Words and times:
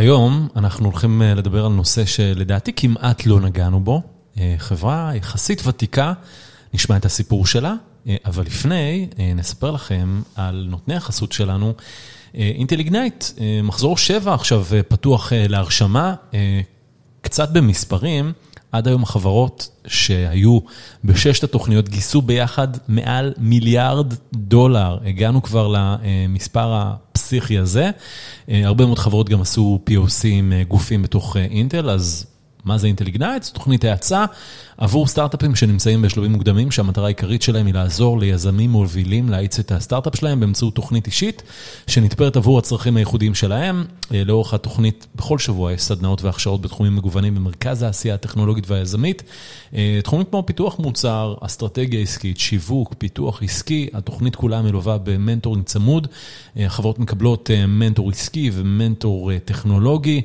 היום 0.00 0.48
אנחנו 0.56 0.84
הולכים 0.84 1.22
לדבר 1.22 1.66
על 1.66 1.72
נושא 1.72 2.04
שלדעתי 2.04 2.72
כמעט 2.76 3.26
לא 3.26 3.40
נגענו 3.40 3.80
בו. 3.80 4.02
חברה 4.58 5.12
יחסית 5.14 5.66
ותיקה, 5.66 6.12
נשמע 6.74 6.96
את 6.96 7.04
הסיפור 7.04 7.46
שלה, 7.46 7.74
אבל 8.24 8.46
לפני 8.46 9.08
נספר 9.36 9.70
לכם 9.70 10.22
על 10.34 10.66
נותני 10.70 10.94
החסות 10.94 11.32
שלנו. 11.32 11.72
אינטל 12.34 12.78
איגנייט, 12.78 13.24
מחזור 13.62 13.96
7 13.96 14.34
עכשיו 14.34 14.64
פתוח 14.88 15.32
להרשמה, 15.36 16.14
קצת 17.20 17.50
במספרים. 17.50 18.32
עד 18.72 18.88
היום 18.88 19.02
החברות 19.02 19.68
שהיו 19.86 20.58
בששת 21.04 21.44
התוכניות 21.44 21.88
גייסו 21.88 22.22
ביחד 22.22 22.68
מעל 22.88 23.32
מיליארד 23.38 24.14
דולר. 24.32 24.98
הגענו 25.04 25.42
כבר 25.42 25.74
למספר 25.76 26.72
הפסיכי 26.74 27.58
הזה. 27.58 27.90
הרבה 28.48 28.86
מאוד 28.86 28.98
חברות 28.98 29.28
גם 29.28 29.40
עשו 29.40 29.80
POC 29.90 30.24
עם 30.24 30.52
גופים 30.68 31.02
בתוך 31.02 31.36
אינטל, 31.36 31.90
אז 31.90 32.26
מה 32.64 32.78
זה 32.78 32.86
אינטל 32.86 33.06
איגנייט? 33.06 33.42
זו 33.42 33.52
תוכנית 33.52 33.84
האצה 33.84 34.24
עבור 34.78 35.06
סטארט-אפים 35.06 35.56
שנמצאים 35.56 36.02
בשלבים 36.02 36.32
מוקדמים, 36.32 36.70
שהמטרה 36.70 37.04
העיקרית 37.04 37.42
שלהם 37.42 37.66
היא 37.66 37.74
לעזור 37.74 38.18
ליזמים 38.18 38.70
מובילים 38.70 39.28
להאיץ 39.28 39.58
את 39.58 39.72
הסטארט-אפ 39.72 40.16
שלהם 40.16 40.40
באמצעות 40.40 40.74
תוכנית 40.74 41.06
אישית, 41.06 41.42
שנתפרת 41.86 42.36
עבור 42.36 42.58
הצרכים 42.58 42.96
הייחודיים 42.96 43.34
שלהם. 43.34 43.84
לאורך 44.10 44.54
התוכנית, 44.54 45.06
בכל 45.16 45.38
שבוע 45.38 45.72
יש 45.72 45.82
סדנאות 45.82 46.22
והכשרות 46.22 46.60
בתחומים 46.60 46.96
מגוונים 46.96 47.34
במרכז 47.34 47.82
העשייה 47.82 48.14
הטכנולוגית 48.14 48.70
והיזמית. 48.70 49.22
תחומים 50.02 50.26
כמו 50.30 50.42
פיתוח 50.46 50.78
מוצר, 50.78 51.34
אסטרטגיה 51.40 52.00
עסקית, 52.00 52.38
שיווק, 52.38 52.94
פיתוח 52.98 53.42
עסקי, 53.42 53.88
התוכנית 53.92 54.36
כולה 54.36 54.62
מלווה 54.62 54.98
במנטורינג 54.98 55.64
צמוד. 55.64 56.06
החברות 56.56 56.98
מקבלות 56.98 57.50
מנטור 57.68 58.10
עסקי 58.10 58.50
ומנטור 58.54 59.30
טכנולוגי. 59.44 60.22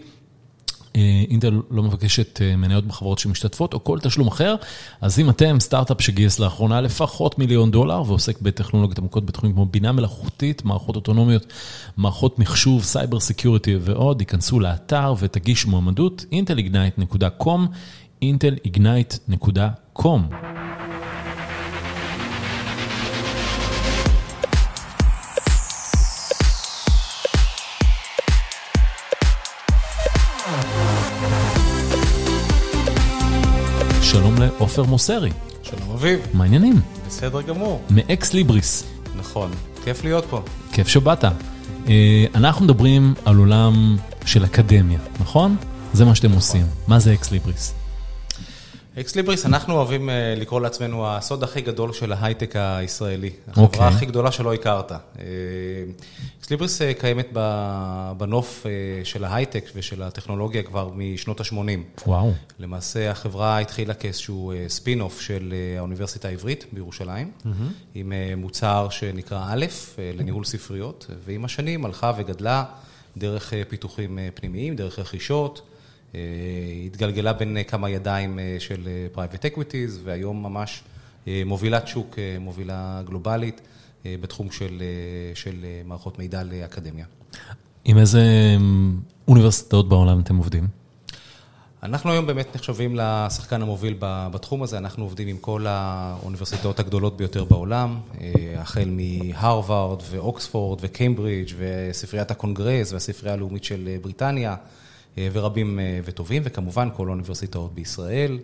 אינטל 1.30 1.62
לא 1.72 1.84
מבקשת 1.84 2.42
מניות 2.58 2.86
בחברות 2.86 3.20
שמשתתפות 3.20 3.74
או 3.74 3.84
כל 3.84 4.00
תשלום 4.00 4.28
אחר, 4.28 4.56
אז 5.02 5.20
אם 5.20 5.30
אתם 5.30 5.60
סטארט-אפ 5.60 6.02
שגייס 6.02 6.40
לאחרונה 6.40 6.82
לפחות 6.82 7.40
מיליון 7.40 7.72
דולר 7.72 8.04
ועוסק 8.08 8.42
בטכנולוגיות 8.42 9.00
עמוקות 9.00 9.26
בתחומים 9.26 9.56
כמו 9.56 9.66
בינה 9.66 9.92
מלאכותית, 9.92 10.66
מערכות 10.66 10.96
אוטונומיות, 10.96 11.46
מערכות 11.98 12.40
מחשוב, 12.40 12.84
cyber 12.84 13.20
security 13.20 13.78
ועוד, 13.82 14.22
היכנסו 14.22 14.60
לאתר 14.60 15.14
ותגישו 15.20 15.70
מועמדות, 15.70 16.26
intelignite.com, 16.32 17.60
intelignite.com. 18.24 20.65
שלום 34.16 34.36
לעופר 34.38 34.84
מוסרי. 34.84 35.32
שלום 35.64 35.92
אביב. 35.92 36.20
מה 36.34 36.44
העניינים? 36.44 36.82
בסדר 37.08 37.42
גמור. 37.42 37.82
מאקס 37.90 38.34
ליבריס. 38.34 38.84
נכון, 39.18 39.52
כיף 39.84 40.04
להיות 40.04 40.26
פה. 40.30 40.42
כיף 40.72 40.88
שבאת. 40.88 41.26
אנחנו 42.36 42.66
מדברים 42.66 43.14
על 43.26 43.38
עולם 43.38 43.98
של 44.26 44.46
אקדמיה, 44.46 45.00
נכון? 45.20 45.56
זה 45.94 46.06
מה 46.06 46.16
שאתם 46.16 46.32
עושים. 46.32 46.66
מה 46.88 47.00
זה 47.00 47.14
אקס 47.14 47.32
ליבריס? 47.32 47.74
אקס 49.00 49.16
ליבריס, 49.16 49.46
אנחנו 49.46 49.74
אוהבים 49.74 50.10
לקרוא 50.38 50.62
לעצמנו 50.62 51.08
הסוד 51.08 51.44
הכי 51.44 51.62
גדול 51.62 51.94
של 51.94 52.12
ההייטק 52.12 52.56
הישראלי. 52.56 53.30
החברה 53.48 53.88
הכי 53.88 54.06
גדולה 54.06 54.32
שלא 54.32 54.54
הכרת. 54.54 54.92
אקס 56.40 56.50
ליבריס 56.50 56.82
קיימת 57.00 57.28
בנוף 58.18 58.66
של 59.04 59.24
ההייטק 59.24 59.66
ושל 59.76 60.02
הטכנולוגיה 60.02 60.64
כבר 60.64 60.90
משנות 60.96 61.40
ה-80. 61.42 62.06
וואו. 62.08 62.34
למעשה 62.60 63.12
החברה 63.12 63.60
התחילה 63.60 63.94
כאיזשהו 63.94 64.54
ספין-אוף 64.68 65.22
של 65.22 65.54
האוניברסיטה 65.78 66.28
העברית 66.28 66.66
בירושלים, 66.72 67.32
עם 67.96 68.14
מוצר 68.38 68.88
שנקרא 68.90 69.46
א', 69.50 69.66
לניהול 69.98 70.44
ספריות, 70.46 71.08
ועם 71.26 71.46
השנים 71.46 71.86
הלכה 71.86 72.14
וגדלה 72.18 72.64
דרך 73.18 73.54
פיתוחים 73.70 74.20
פנימיים, 74.36 74.76
דרך 74.76 75.00
רכישות. 75.00 75.62
התגלגלה 76.86 77.34
בין 77.34 77.58
כמה 77.68 77.90
ידיים 77.90 78.40
של 78.60 78.88
private 79.16 79.56
equities, 79.56 80.00
והיום 80.04 80.44
ממש 80.44 80.84
מובילת 81.28 81.88
שוק, 81.88 82.20
מובילה 82.40 83.02
גלובלית, 83.06 83.62
בתחום 84.06 84.48
של 85.34 85.66
מערכות 85.86 86.20
מידע 86.20 86.44
לאקדמיה. 86.44 87.06
עם 87.86 87.98
איזה 87.98 88.22
אוניברסיטאות 89.28 89.90
בעולם 89.90 90.20
אתם 90.20 90.36
עובדים? 90.36 90.68
אנחנו 91.84 92.12
היום 92.12 92.28
באמת 92.28 92.56
נחשבים 92.56 92.96
לשחקן 93.00 93.62
המוביל 93.62 93.96
בתחום 94.00 94.64
הזה, 94.64 94.78
אנחנו 94.78 95.04
עובדים 95.04 95.28
עם 95.28 95.38
כל 95.38 95.66
האוניברסיטאות 95.68 96.80
הגדולות 96.80 97.18
ביותר 97.18 97.44
בעולם, 97.44 98.00
החל 98.58 98.90
מהרווארד 98.90 100.02
ואוקספורד 100.10 100.80
וקיימברידג' 100.82 101.54
וספריית 101.58 102.32
הקונגרס 102.32 102.94
והספרייה 102.94 103.34
הלאומית 103.34 103.64
של 103.64 103.98
בריטניה. 104.02 104.56
ורבים 105.18 105.80
וטובים, 106.06 106.42
וכמובן 106.46 106.90
כל 106.96 107.08
האוניברסיטאות 107.08 107.76
בישראל, 107.76 108.40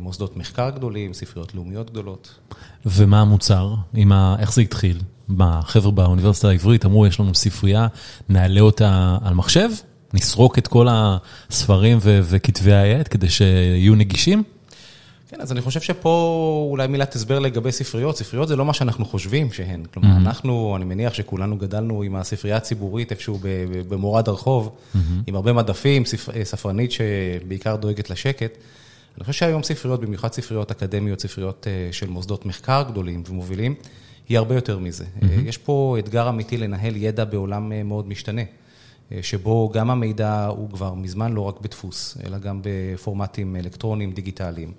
מוסדות 0.00 0.36
מחקר 0.36 0.70
גדולים, 0.70 1.12
ספריות 1.12 1.54
לאומיות 1.54 1.90
גדולות. 1.90 2.34
ומה 2.86 3.20
המוצר? 3.20 3.74
איך 4.38 4.52
זה 4.52 4.62
התחיל? 4.62 5.00
החבר'ה 5.40 5.90
באוניברסיטה 5.90 6.48
העברית 6.48 6.84
אמרו, 6.84 7.06
יש 7.06 7.20
לנו 7.20 7.34
ספרייה, 7.34 7.86
נעלה 8.28 8.60
אותה 8.60 9.18
על 9.24 9.34
מחשב, 9.34 9.68
נסרוק 10.14 10.58
את 10.58 10.68
כל 10.68 10.86
הספרים 10.90 11.98
וכתבי 12.02 12.72
העת 12.72 13.08
כדי 13.08 13.28
שיהיו 13.28 13.94
נגישים? 13.94 14.42
כן, 15.34 15.40
אז 15.40 15.52
אני 15.52 15.60
חושב 15.60 15.80
שפה 15.80 16.66
אולי 16.70 16.86
מילת 16.86 17.14
הסבר 17.14 17.38
לגבי 17.38 17.72
ספריות. 17.72 18.16
ספריות 18.16 18.48
זה 18.48 18.56
לא 18.56 18.64
מה 18.64 18.74
שאנחנו 18.74 19.04
חושבים 19.04 19.52
שהן. 19.52 19.84
כלומר, 19.94 20.16
אנחנו, 20.16 20.76
אני 20.76 20.84
מניח 20.84 21.14
שכולנו 21.14 21.58
גדלנו 21.58 22.02
עם 22.02 22.16
הספרייה 22.16 22.56
הציבורית 22.56 23.10
איפשהו 23.10 23.38
במורד 23.88 24.28
הרחוב, 24.28 24.76
עם 25.26 25.36
הרבה 25.36 25.52
מדפים, 25.52 26.02
ספרנית 26.44 26.92
שבעיקר 26.92 27.76
דואגת 27.76 28.10
לשקט. 28.10 28.58
אני 29.16 29.24
חושב 29.24 29.38
שהיום 29.38 29.62
ספריות, 29.62 30.00
במיוחד 30.00 30.32
ספריות 30.32 30.70
אקדמיות, 30.70 31.20
ספריות 31.20 31.66
של 31.92 32.08
מוסדות 32.08 32.46
מחקר 32.46 32.82
גדולים 32.88 33.22
ומובילים, 33.28 33.74
היא 34.28 34.38
הרבה 34.38 34.54
יותר 34.54 34.78
מזה. 34.78 35.04
יש 35.44 35.58
פה 35.58 35.96
אתגר 35.98 36.28
אמיתי 36.28 36.56
לנהל 36.56 36.96
ידע 36.96 37.24
בעולם 37.24 37.88
מאוד 37.88 38.08
משתנה, 38.08 38.42
שבו 39.22 39.70
גם 39.74 39.90
המידע 39.90 40.46
הוא 40.46 40.70
כבר 40.70 40.94
מזמן 40.94 41.32
לא 41.32 41.40
רק 41.40 41.60
בדפוס, 41.60 42.18
אלא 42.26 42.38
גם 42.38 42.60
בפורמטים 42.62 43.56
אלקטרוניים, 43.56 44.12
דיגיטליים. 44.12 44.72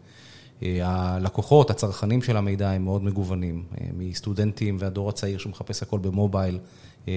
הלקוחות, 0.62 1.70
הצרכנים 1.70 2.22
של 2.22 2.38
המידע 2.38 2.72
הם 2.72 2.84
מאוד 2.84 3.04
מגוונים, 3.04 3.64
מסטודנטים 3.98 4.78
והדור 4.80 5.10
הצעיר 5.10 5.38
שמחפש 5.38 5.84
הכל 5.84 6.00
במובייל, 6.00 6.60
24/7, 7.06 7.10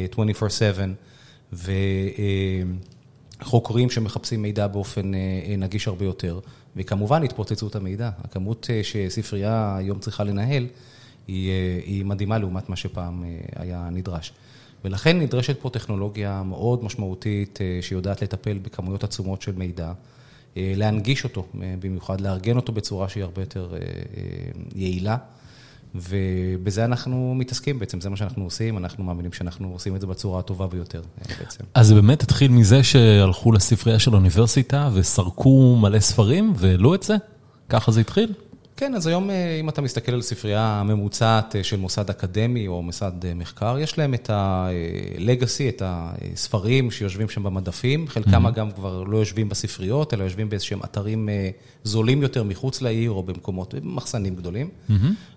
וחוקרים 3.41 3.91
שמחפשים 3.91 4.43
מידע 4.43 4.67
באופן 4.67 5.13
נגיש 5.59 5.89
הרבה 5.89 6.05
יותר, 6.05 6.41
וכמובן 6.77 7.23
התפוצצות 7.23 7.77
המידע. 7.77 8.11
הכמות 8.25 8.71
שספרייה 8.83 9.77
היום 9.77 9.99
צריכה 9.99 10.25
לנהל 10.25 10.67
היא 11.27 12.05
מדהימה 12.05 12.39
לעומת 12.39 12.69
מה 12.69 12.77
שפעם 12.77 13.25
היה 13.57 13.89
נדרש. 13.93 14.33
ולכן 14.85 15.19
נדרשת 15.19 15.61
פה 15.61 15.71
טכנולוגיה 15.71 16.43
מאוד 16.43 16.85
משמעותית 16.85 17.59
שיודעת 17.81 18.23
לטפל 18.23 18.59
בכמויות 18.59 19.05
עצומות 19.05 19.43
של 19.43 19.53
מידע. 19.53 19.93
להנגיש 20.57 21.25
אותו, 21.25 21.47
במיוחד 21.81 22.21
לארגן 22.21 22.57
אותו 22.57 22.73
בצורה 22.73 23.09
שהיא 23.09 23.25
הרבה 23.25 23.43
יותר 23.43 23.75
יעילה, 24.75 25.17
ובזה 25.95 26.85
אנחנו 26.85 27.35
מתעסקים 27.35 27.79
בעצם, 27.79 28.01
זה 28.01 28.11
מה 28.11 28.17
שאנחנו 28.17 28.45
עושים, 28.45 28.79
אנחנו 28.79 29.05
מאמינים 29.05 29.33
שאנחנו 29.33 29.73
עושים 29.73 29.97
את 29.97 30.01
זה 30.01 30.07
בצורה 30.07 30.39
הטובה 30.39 30.67
ביותר 30.67 31.03
בעצם. 31.39 31.65
אז 31.75 31.87
זה 31.87 31.95
באמת 31.95 32.23
התחיל 32.23 32.51
מזה 32.51 32.83
שהלכו 32.83 33.53
לספרייה 33.53 33.99
של 33.99 34.13
האוניברסיטה 34.13 34.91
וסרקו 34.95 35.77
מלא 35.77 36.01
ספרים 36.01 36.53
והעלו 36.57 36.95
את 36.95 37.03
זה? 37.03 37.17
ככה 37.69 37.93
זה 37.93 38.01
התחיל? 38.01 38.33
כן, 38.81 38.95
אז 38.95 39.07
היום 39.07 39.31
אם 39.61 39.69
אתה 39.69 39.83
מסתכל 39.83 40.13
על 40.13 40.23
ספרייה 40.23 40.83
ממוצעת 40.85 41.57
של 41.63 41.77
מוסד 41.77 42.11
אקדמי 42.11 42.69
או 42.69 42.83
מוסד 42.83 43.13
מחקר, 43.35 43.79
יש 43.79 43.99
להם 43.99 44.15
את 44.15 44.31
ה-legacy, 44.31 45.69
את 45.69 45.83
הספרים 45.85 46.91
שיושבים 46.91 47.29
שם 47.29 47.43
במדפים, 47.43 48.09
חלקם 48.09 48.47
אגב 48.47 48.71
כבר 48.75 49.03
לא 49.03 49.17
יושבים 49.17 49.49
בספריות, 49.49 50.15
אלא 50.15 50.25
יושבים 50.25 50.49
באיזשהם 50.49 50.79
אתרים 50.85 51.29
זולים 51.85 52.23
יותר 52.23 52.43
מחוץ 52.43 52.83
לעיר 52.83 53.11
או 53.11 53.23
במקומות, 53.23 53.75
במחסנים 53.75 54.37
גדולים, 54.37 54.69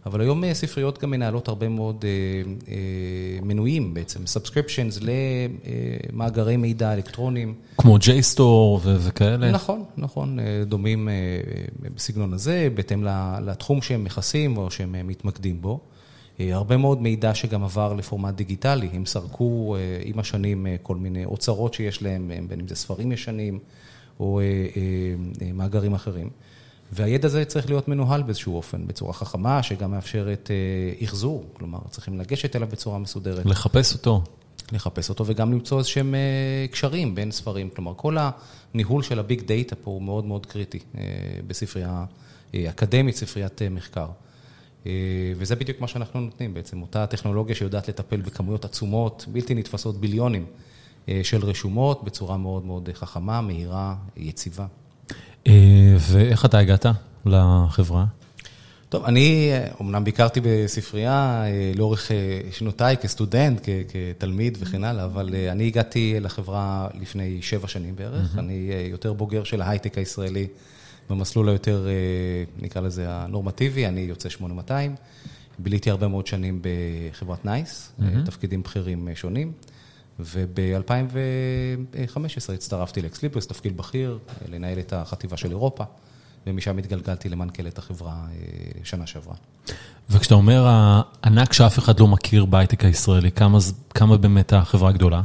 אבל 0.06 0.22
היום 0.22 0.54
ספריות 0.54 1.02
גם 1.02 1.12
מנהלות 1.12 1.48
הרבה 1.48 1.70
מאוד 1.70 2.06
מנויים 3.42 3.94
בעצם, 3.94 4.20
subscriptions 4.24 5.04
למאגרי 6.14 6.58
מידע 6.58 6.94
אלקטרוניים. 6.94 7.54
כמו 7.78 7.98
JSTOR 7.98 8.80
וכאלה? 8.84 9.52
נכון, 9.52 9.84
נכון, 9.98 10.38
דומים 10.66 11.10
בסגנון 11.96 12.34
הזה, 12.34 12.68
בהתאם 12.74 13.04
לתחום 13.40 13.82
שהם 13.82 14.04
מכסים 14.04 14.58
או 14.58 14.72
שהם 14.72 14.96
מתמקדים 15.08 15.62
בו. 15.62 15.80
הרבה 16.40 16.78
מאוד 16.78 17.02
מידע 17.02 17.36
שגם 17.36 17.64
עבר 17.64 17.94
לפורמט 17.94 18.34
דיגיטלי, 18.34 18.90
הם 18.94 19.06
סרקו 19.06 19.76
עם 20.04 20.20
השנים 20.20 20.68
כל 20.84 20.96
מיני 20.96 21.26
אוצרות 21.26 21.74
שיש 21.74 22.02
להם, 22.02 22.32
בין 22.48 22.60
אם 22.60 22.68
זה 22.68 22.76
ספרים 22.76 23.12
ישנים 23.12 23.60
או 24.20 24.42
מאגרים 25.54 25.94
אחרים. 25.94 26.30
והידע 26.92 27.28
הזה 27.28 27.46
צריך 27.46 27.70
להיות 27.70 27.88
מנוהל 27.88 28.24
באיזשהו 28.24 28.56
אופן, 28.56 28.88
בצורה 28.88 29.14
חכמה, 29.14 29.64
שגם 29.64 29.92
מאפשרת 29.92 30.52
אחזור, 31.04 31.46
כלומר, 31.54 31.80
צריכים 31.90 32.20
לגשת 32.20 32.56
אליו 32.56 32.68
בצורה 32.72 33.00
מסודרת. 33.00 33.46
לחפש 33.46 33.94
אותו. 33.94 34.22
לחפש 34.72 35.10
אותו 35.10 35.26
וגם 35.28 35.52
למצוא 35.52 35.78
איזשהם 35.80 36.16
קשרים 36.72 37.16
בין 37.16 37.32
ספרים. 37.32 37.70
כלומר, 37.70 37.94
כל 37.96 38.18
הניהול 38.74 39.04
של 39.04 39.20
הביג 39.20 39.42
דאטה 39.42 39.76
פה 39.76 39.92
הוא 39.92 40.02
מאוד 40.02 40.26
מאוד 40.26 40.46
קריטי 40.46 40.80
בספרייה 41.48 42.06
אקדמית, 42.56 43.16
ספריית 43.16 43.62
מחקר. 43.72 44.08
וזה 45.38 45.56
בדיוק 45.56 45.82
מה 45.82 45.88
שאנחנו 45.88 46.20
נותנים 46.22 46.54
בעצם, 46.54 46.82
אותה 46.82 47.08
טכנולוגיה 47.08 47.56
שיודעת 47.56 47.90
לטפל 47.90 48.22
בכמויות 48.22 48.66
עצומות, 48.66 49.26
בלתי 49.32 49.56
נתפסות, 49.56 50.02
ביליונים 50.02 50.46
של 51.24 51.46
רשומות, 51.46 52.04
בצורה 52.04 52.38
מאוד 52.38 52.66
מאוד 52.66 52.90
חכמה, 52.94 53.42
מהירה, 53.42 53.96
יציבה. 54.18 54.66
ואיך 55.98 56.46
אתה 56.46 56.60
הגעת 56.60 56.86
לחברה? 57.26 58.06
טוב, 58.90 59.06
אני 59.06 59.52
אומנם 59.80 60.04
ביקרתי 60.04 60.40
בספרייה 60.44 61.44
לאורך 61.76 62.12
שנותיי 62.52 62.98
כסטודנט, 62.98 63.70
כתלמיד 64.18 64.58
וכן 64.62 64.84
הלאה, 64.84 65.06
אבל 65.06 65.36
אני 65.52 65.68
הגעתי 65.68 66.16
לחברה 66.20 66.88
לפני 67.02 67.42
שבע 67.42 67.68
שנים 67.68 67.96
בערך. 67.96 68.38
אני 68.38 68.72
יותר 68.90 69.14
בוגר 69.14 69.44
של 69.44 69.62
ההייטק 69.62 69.98
הישראלי 69.98 70.48
במסלול 71.12 71.50
היותר, 71.50 71.88
נקרא 72.60 72.82
לזה, 72.82 73.06
הנורמטיבי, 73.10 73.88
אני 73.88 74.02
יוצא 74.02 74.30
8200. 74.30 74.96
ביליתי 75.60 75.90
הרבה 75.90 76.08
מאוד 76.08 76.28
שנים 76.28 76.62
בחברת 76.62 77.46
נייס, 77.46 77.92
תפקידים 78.26 78.64
בכירים 78.64 79.10
שונים, 79.16 79.52
וב-2015 80.20 82.54
הצטרפתי 82.54 83.02
לאקסליבריס, 83.02 83.48
תפקיד 83.48 83.78
בכיר, 83.78 84.20
לנהל 84.50 84.80
את 84.80 84.94
החטיבה 84.94 85.38
של 85.38 85.50
אירופה. 85.50 85.84
ומשם 86.48 86.78
התגלגלתי 86.78 87.30
למנכ"לת 87.30 87.78
החברה 87.78 88.26
שנה 88.84 89.08
שעברה. 89.08 89.36
וכשאתה 90.10 90.36
אומר, 90.36 90.66
הענק 90.68 91.54
שאף 91.54 91.80
אחד 91.80 92.00
לא 92.00 92.08
מכיר 92.08 92.46
בהייטק 92.46 92.86
הישראלי, 92.86 93.32
כמה 93.94 94.18
באמת 94.18 94.54
החברה 94.54 94.92
גדולה? 94.92 95.22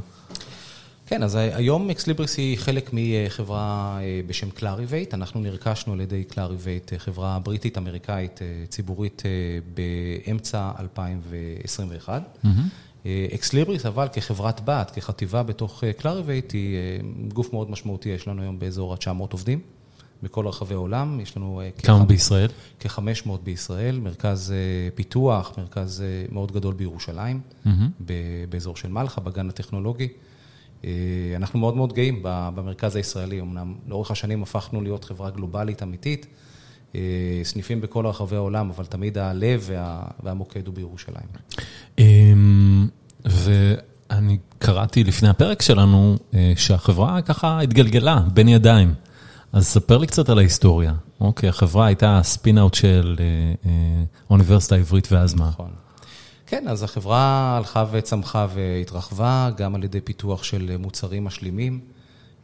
כן, 1.09 1.23
אז 1.23 1.35
היום 1.35 1.91
אקסליבריס 1.91 2.37
היא 2.37 2.59
חלק 2.59 2.91
מחברה 2.93 3.99
בשם 4.27 4.51
קלאריבייט. 4.51 5.15
אנחנו 5.15 5.41
נרכשנו 5.41 5.93
על 5.93 6.01
ידי 6.01 6.25
קלאריבייט, 6.25 6.93
חברה 6.99 7.39
בריטית-אמריקאית 7.39 8.41
ציבורית 8.69 9.23
באמצע 9.75 10.71
2021. 10.81 12.39
אקסליבריס, 13.35 13.87
אבל 13.87 14.09
כחברת 14.13 14.61
בת, 14.65 14.91
כחטיבה 14.95 15.43
בתוך 15.43 15.85
קלאריבייט, 15.99 16.53
היא 16.53 16.77
גוף 17.33 17.53
מאוד 17.53 17.71
משמעותי, 17.71 18.09
יש 18.09 18.29
לנו 18.29 18.43
היום 18.43 18.59
באזור 18.59 18.93
ה-900 18.93 19.33
עובדים. 19.33 19.61
בכל 20.23 20.47
רחבי 20.47 20.75
העולם, 20.75 21.21
יש 21.21 21.37
לנו... 21.37 21.63
כמה 21.83 22.05
בישראל? 22.05 22.49
כ-500 22.81 23.31
בישראל, 23.45 24.01
מרכז 24.01 24.55
פיתוח, 24.95 25.53
מרכז 25.59 26.05
מאוד 26.33 26.53
גדול 26.53 26.75
בירושלים, 26.75 27.41
באזור 28.49 28.77
של 28.77 28.89
מלחה, 28.89 29.21
בגן 29.21 29.49
הטכנולוגי. 29.49 30.09
אנחנו 31.37 31.59
מאוד 31.59 31.77
מאוד 31.77 31.93
גאים 31.93 32.21
במרכז 32.25 32.97
הישראלי, 32.97 33.41
אמנם 33.41 33.75
לאורך 33.89 34.11
השנים 34.11 34.43
הפכנו 34.43 34.83
להיות 34.83 35.05
חברה 35.05 35.31
גלובלית 35.31 35.83
אמיתית, 35.83 36.27
סניפים 37.43 37.81
בכל 37.81 38.07
רחבי 38.07 38.37
העולם, 38.37 38.71
אבל 38.71 38.85
תמיד 38.85 39.19
הלב 39.19 39.71
והמוקד 40.23 40.67
הוא 40.67 40.75
בירושלים. 40.75 41.27
ואני 43.25 44.39
קראתי 44.59 45.05
לפני 45.05 45.29
הפרק 45.29 45.63
שלנו, 45.63 46.17
שהחברה 46.57 47.23
ככה 47.23 47.61
התגלגלה 47.61 48.21
בין 48.35 48.49
ידיים. 48.49 48.95
אז 49.53 49.67
ספר 49.67 49.99
לי 49.99 50.07
קצת 50.07 50.29
על 50.29 50.39
ההיסטוריה. 50.39 50.95
אוקיי, 51.21 51.49
החברה 51.49 51.87
הייתה 51.87 52.21
ספין-אאוט 52.23 52.75
של 52.75 53.17
האוניברסיטה 54.29 54.75
העברית, 54.75 55.13
ואז 55.13 55.35
מה? 55.35 55.49
נכון. 55.49 55.71
כן, 56.47 56.69
אז 56.69 56.83
החברה 56.83 57.57
הלכה 57.57 57.85
וצמחה 57.91 58.47
והתרחבה, 58.55 59.51
גם 59.57 59.75
על 59.75 59.85
ידי 59.85 60.01
פיתוח 60.01 60.43
של 60.43 60.77
מוצרים 60.79 61.25
משלימים, 61.25 61.81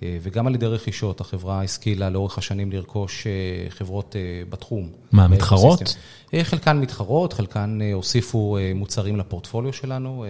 וגם 0.02 0.46
על 0.46 0.54
ידי 0.54 0.66
רכישות. 0.66 1.20
החברה 1.20 1.62
השכילה 1.62 2.10
לאורך 2.10 2.38
השנים 2.38 2.72
לרכוש 2.72 3.26
חברות 3.69 4.16
בתחום. 4.49 4.88
מה, 5.12 5.28
מתחרות? 5.28 5.96
חלקן 6.43 6.81
מתחרות, 6.81 7.32
חלקן 7.32 7.78
הוסיפו 7.93 8.58
מוצרים 8.75 9.16
לפורטפוליו 9.16 9.72
שלנו, 9.72 10.25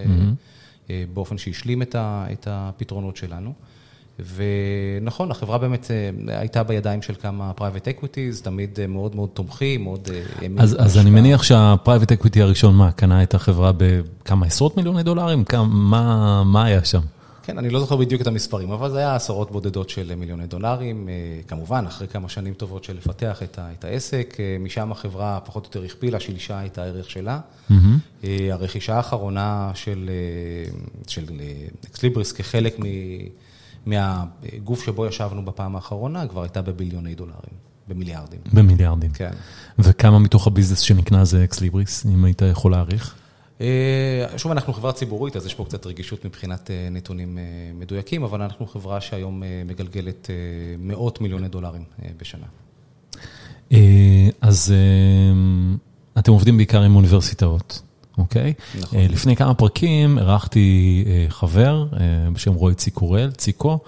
באופן 1.14 1.38
שהשלים 1.38 1.82
את 1.94 2.46
הפתרונות 2.50 3.16
שלנו. 3.16 3.52
ונכון, 4.34 5.30
החברה 5.30 5.58
באמת 5.58 5.90
הייתה 6.26 6.62
בידיים 6.62 7.02
של 7.02 7.14
כמה 7.14 7.52
private 7.58 8.00
equities, 8.00 8.42
תמיד 8.42 8.78
מאוד 8.88 9.16
מאוד 9.16 9.28
תומכים, 9.34 9.82
מאוד... 9.82 10.08
אז 10.58 10.98
אני 10.98 11.10
מניח 11.10 11.42
שה-private 11.42 12.22
equity 12.22 12.40
הראשון, 12.40 12.74
מה, 12.74 12.92
קנה 12.92 13.22
את 13.22 13.34
החברה 13.34 13.72
בכמה 13.76 14.46
עשרות 14.46 14.76
מיליוני 14.76 15.02
דולרים? 15.02 15.44
מה 16.44 16.64
היה 16.64 16.84
שם? 16.84 17.00
כן, 17.44 17.58
אני 17.58 17.70
לא 17.70 17.80
זוכר 17.80 17.96
בדיוק 17.96 18.22
את 18.22 18.26
המספרים, 18.26 18.70
אבל 18.70 18.90
זה 18.90 18.98
היה 18.98 19.14
עשרות 19.14 19.50
בודדות 19.50 19.90
של 19.90 20.14
מיליוני 20.14 20.46
דולרים. 20.46 21.08
כמובן, 21.48 21.84
אחרי 21.88 22.08
כמה 22.08 22.28
שנים 22.28 22.54
טובות 22.54 22.84
של 22.84 22.96
לפתח 22.96 23.42
את 23.58 23.84
העסק, 23.84 24.36
משם 24.60 24.92
החברה 24.92 25.40
פחות 25.44 25.64
או 25.64 25.68
יותר 25.68 25.94
הכפילה, 25.94 26.20
שילשה 26.20 26.66
את 26.66 26.78
הערך 26.78 27.10
שלה. 27.10 27.40
הרכישה 28.52 28.96
האחרונה 28.96 29.70
של 31.06 31.40
אקסליבריס 31.90 32.32
כחלק 32.32 32.78
מ... 32.78 32.82
מהגוף 33.86 34.84
שבו 34.84 35.06
ישבנו 35.06 35.44
בפעם 35.44 35.76
האחרונה, 35.76 36.26
כבר 36.26 36.42
הייתה 36.42 36.62
בביליוני 36.62 37.14
דולרים, 37.14 37.54
במיליארדים. 37.88 38.40
במיליארדים. 38.52 39.10
כן. 39.10 39.30
וכמה 39.78 40.18
מתוך 40.18 40.46
ה 40.46 40.50
business 40.50 40.80
שנקנה 40.80 41.24
זה 41.24 41.44
אקסליבריס, 41.44 42.06
אם 42.06 42.24
היית 42.24 42.42
יכול 42.42 42.72
להעריך? 42.72 43.14
שוב, 44.36 44.52
אנחנו 44.52 44.72
חברה 44.72 44.92
ציבורית, 44.92 45.36
אז 45.36 45.46
יש 45.46 45.54
פה 45.54 45.64
קצת 45.64 45.86
רגישות 45.86 46.24
מבחינת 46.24 46.70
נתונים 46.90 47.38
מדויקים, 47.74 48.22
אבל 48.22 48.42
אנחנו 48.42 48.66
חברה 48.66 49.00
שהיום 49.00 49.42
מגלגלת 49.66 50.30
מאות 50.78 51.20
מיליוני 51.20 51.48
דולרים 51.48 51.84
בשנה. 52.20 52.46
אז 54.40 54.74
אתם 56.18 56.32
עובדים 56.32 56.56
בעיקר 56.56 56.82
עם 56.82 56.96
אוניברסיטאות. 56.96 57.82
אוקיי? 58.18 58.52
נכון. 58.80 58.98
לפני 58.98 59.36
כמה 59.36 59.54
פרקים 59.54 60.18
אירחתי 60.18 61.04
חבר 61.28 61.86
בשם 62.32 62.54
רועי 62.54 62.74
ציקורל, 62.74 63.30
ציקו, 63.30 63.78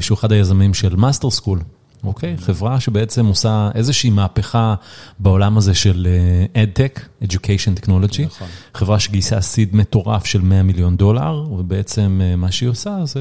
שהוא 0.00 0.18
אחד 0.18 0.32
היזמים 0.32 0.74
של 0.74 0.96
מאסטר 0.96 1.30
סקול, 1.30 1.60
אוקיי? 2.04 2.36
חברה 2.38 2.80
שבעצם 2.80 3.26
עושה 3.26 3.70
איזושהי 3.74 4.10
מהפכה 4.10 4.74
בעולם 5.18 5.58
הזה 5.58 5.74
של 5.74 6.08
EdTech, 6.54 7.24
Education 7.24 7.84
Technology. 7.84 8.22
נכון. 8.26 8.48
חברה 8.74 9.00
שגייסה 9.00 9.40
סיד 9.40 9.76
מטורף 9.76 10.24
של 10.24 10.40
100 10.40 10.62
מיליון 10.62 10.96
דולר, 10.96 11.46
ובעצם 11.50 12.20
מה 12.36 12.52
שהיא 12.52 12.68
עושה 12.68 12.96
זה 13.04 13.20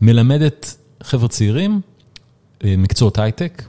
מלמדת 0.00 0.76
חבר'ה 1.02 1.28
צעירים, 1.28 1.80
מקצועות 2.64 3.18
הייטק, 3.18 3.62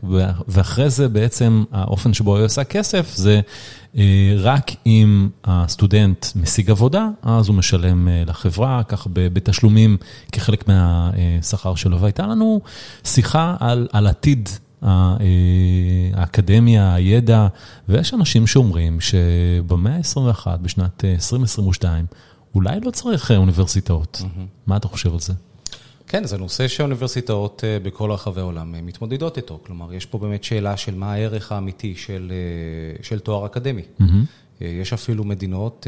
ואחרי 0.48 0.90
זה 0.90 1.10
בעצם 1.10 1.64
האופן 1.72 2.14
שבו 2.14 2.38
היא 2.38 2.46
עושה 2.46 2.64
כסף 2.64 3.16
זה 3.16 3.42
רק 4.38 4.72
אם 4.86 5.30
הסטודנט 5.44 6.26
משיג 6.36 6.72
עבודה, 6.72 7.10
אז 7.22 7.48
הוא 7.48 7.56
משלם 7.56 8.08
לחברה, 8.26 8.84
כך 8.88 9.08
בתשלומים 9.14 9.98
כחלק 10.32 10.68
מהשכר 10.68 11.76
שלו. 11.76 12.00
והייתה 12.02 12.28
לנו 12.28 12.62
שיחה 13.04 13.56
על 13.92 14.08
עתיד 14.08 14.50
האקדמיה, 16.14 16.94
הידע, 16.94 17.48
ויש 17.90 18.14
אנשים 18.14 18.48
שאומרים 18.48 19.02
שבמאה 19.02 19.96
ה-21, 19.96 20.48
בשנת 20.62 21.06
2022, 21.06 22.06
אולי 22.56 22.80
לא 22.80 22.92
צריך 22.92 23.32
אוניברסיטאות. 23.32 24.22
מה 24.68 24.78
אתה 24.78 24.88
חושב 24.88 25.14
על 25.14 25.20
זה? 25.20 25.34
כן, 26.14 26.26
זה 26.26 26.38
נושא 26.38 26.68
שאוניברסיטאות 26.68 27.64
בכל 27.84 28.12
רחבי 28.12 28.42
העולם 28.42 28.86
מתמודדות 28.86 29.38
איתו. 29.38 29.60
כלומר, 29.66 29.94
יש 29.94 30.06
פה 30.06 30.18
באמת 30.18 30.44
שאלה 30.44 30.78
של 30.78 30.96
מה 30.96 31.14
הערך 31.14 31.52
האמיתי 31.52 31.96
של 33.02 33.20
תואר 33.24 33.46
אקדמי. 33.46 33.82
יש 34.62 34.94
אפילו 34.94 35.24
מדינות, 35.24 35.88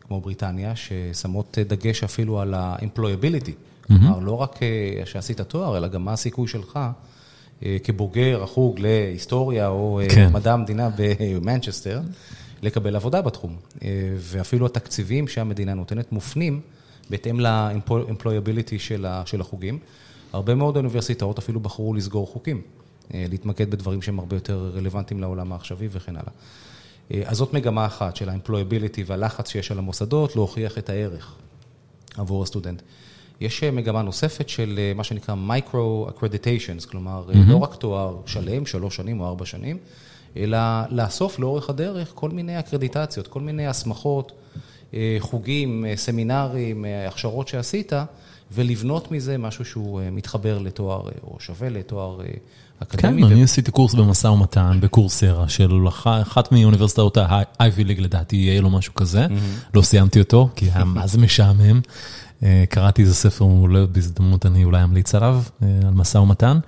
כמו 0.00 0.20
בריטניה, 0.20 0.72
ששמות 0.76 1.58
דגש 1.68 2.04
אפילו 2.04 2.40
על 2.40 2.54
ה-employability. 2.54 3.52
כלומר, 3.86 4.18
לא 4.18 4.32
רק 4.32 4.58
שעשית 5.04 5.40
תואר, 5.40 5.76
אלא 5.76 5.88
גם 5.88 6.04
מה 6.04 6.12
הסיכוי 6.12 6.48
שלך 6.48 6.78
כבוגר 7.84 8.42
החוג 8.42 8.80
להיסטוריה 8.80 9.68
או 9.68 10.00
מדע 10.32 10.52
המדינה 10.52 10.88
במנצ'סטר, 10.96 12.00
לקבל 12.62 12.96
עבודה 12.96 13.22
בתחום. 13.22 13.56
ואפילו 14.18 14.66
התקציבים 14.66 15.28
שהמדינה 15.28 15.74
נותנת 15.74 16.12
מופנים. 16.12 16.60
בהתאם 17.10 17.40
ל-employability 17.40 18.78
של 19.24 19.40
החוגים. 19.40 19.78
הרבה 20.32 20.54
מאוד 20.54 20.76
אוניברסיטאות 20.76 21.38
אפילו 21.38 21.60
בחרו 21.60 21.94
לסגור 21.94 22.26
חוקים, 22.26 22.62
להתמקד 23.14 23.70
בדברים 23.70 24.02
שהם 24.02 24.18
הרבה 24.18 24.36
יותר 24.36 24.70
רלוונטיים 24.74 25.20
לעולם 25.20 25.52
העכשווי 25.52 25.88
וכן 25.90 26.14
הלאה. 26.16 26.32
אז 27.24 27.36
זאת 27.36 27.54
מגמה 27.54 27.86
אחת 27.86 28.16
של 28.16 28.28
ה-employability 28.28 29.00
והלחץ 29.06 29.50
שיש 29.50 29.70
על 29.70 29.78
המוסדות 29.78 30.36
להוכיח 30.36 30.78
את 30.78 30.88
הערך 30.90 31.34
עבור 32.16 32.42
הסטודנט. 32.42 32.82
יש 33.40 33.64
מגמה 33.64 34.02
נוספת 34.02 34.48
של 34.48 34.78
מה 34.94 35.04
שנקרא 35.04 35.34
micro-accreditations, 35.48 36.88
כלומר, 36.90 37.24
mm-hmm. 37.28 37.50
לא 37.50 37.56
רק 37.56 37.74
תואר 37.74 38.16
שלם, 38.26 38.66
שלוש 38.66 38.96
שנים 38.96 39.20
או 39.20 39.26
ארבע 39.26 39.46
שנים, 39.46 39.78
אלא 40.36 40.58
לאסוף 40.90 41.38
לאורך 41.38 41.70
הדרך 41.70 42.12
כל 42.14 42.30
מיני 42.30 42.58
אקרדיטציות, 42.58 43.28
כל 43.28 43.40
מיני 43.40 43.66
הסמכות, 43.66 44.32
חוגים, 45.18 45.84
סמינרים, 45.96 46.84
הכשרות 47.08 47.48
שעשית, 47.48 47.92
ולבנות 48.52 49.10
מזה 49.12 49.38
משהו 49.38 49.64
שהוא 49.64 50.00
מתחבר 50.12 50.58
לתואר, 50.58 51.02
או 51.24 51.36
שווה 51.40 51.68
לתואר 51.68 52.20
אקדמי. 52.82 53.22
כן, 53.22 53.32
אני 53.32 53.42
עשיתי 53.42 53.70
קורס 53.70 53.94
במשא 53.94 54.26
ומתן, 54.26 54.78
בקורסרה, 54.80 55.48
של 55.48 55.88
אחת 55.88 56.52
מאוניברסיטאות 56.52 57.16
ה-Ivy 57.16 57.80
League 57.80 58.00
לדעתי, 58.00 58.36
יהיה 58.36 58.60
לו 58.60 58.70
משהו 58.70 58.94
כזה. 58.94 59.26
לא 59.74 59.82
סיימתי 59.82 60.20
אותו, 60.20 60.48
כי 60.56 60.70
היה 60.74 60.84
מה 60.84 61.06
זה 61.06 61.18
משעמם. 61.18 61.80
קראתי 62.68 63.02
איזה 63.02 63.14
ספר 63.14 63.44
מעולה, 63.44 63.86
בהזדמנות 63.86 64.46
אני 64.46 64.64
אולי 64.64 64.84
אמליץ 64.84 65.14
עליו, 65.14 65.42
על 65.60 65.94
משא 65.94 66.18
ומתן. 66.18 66.58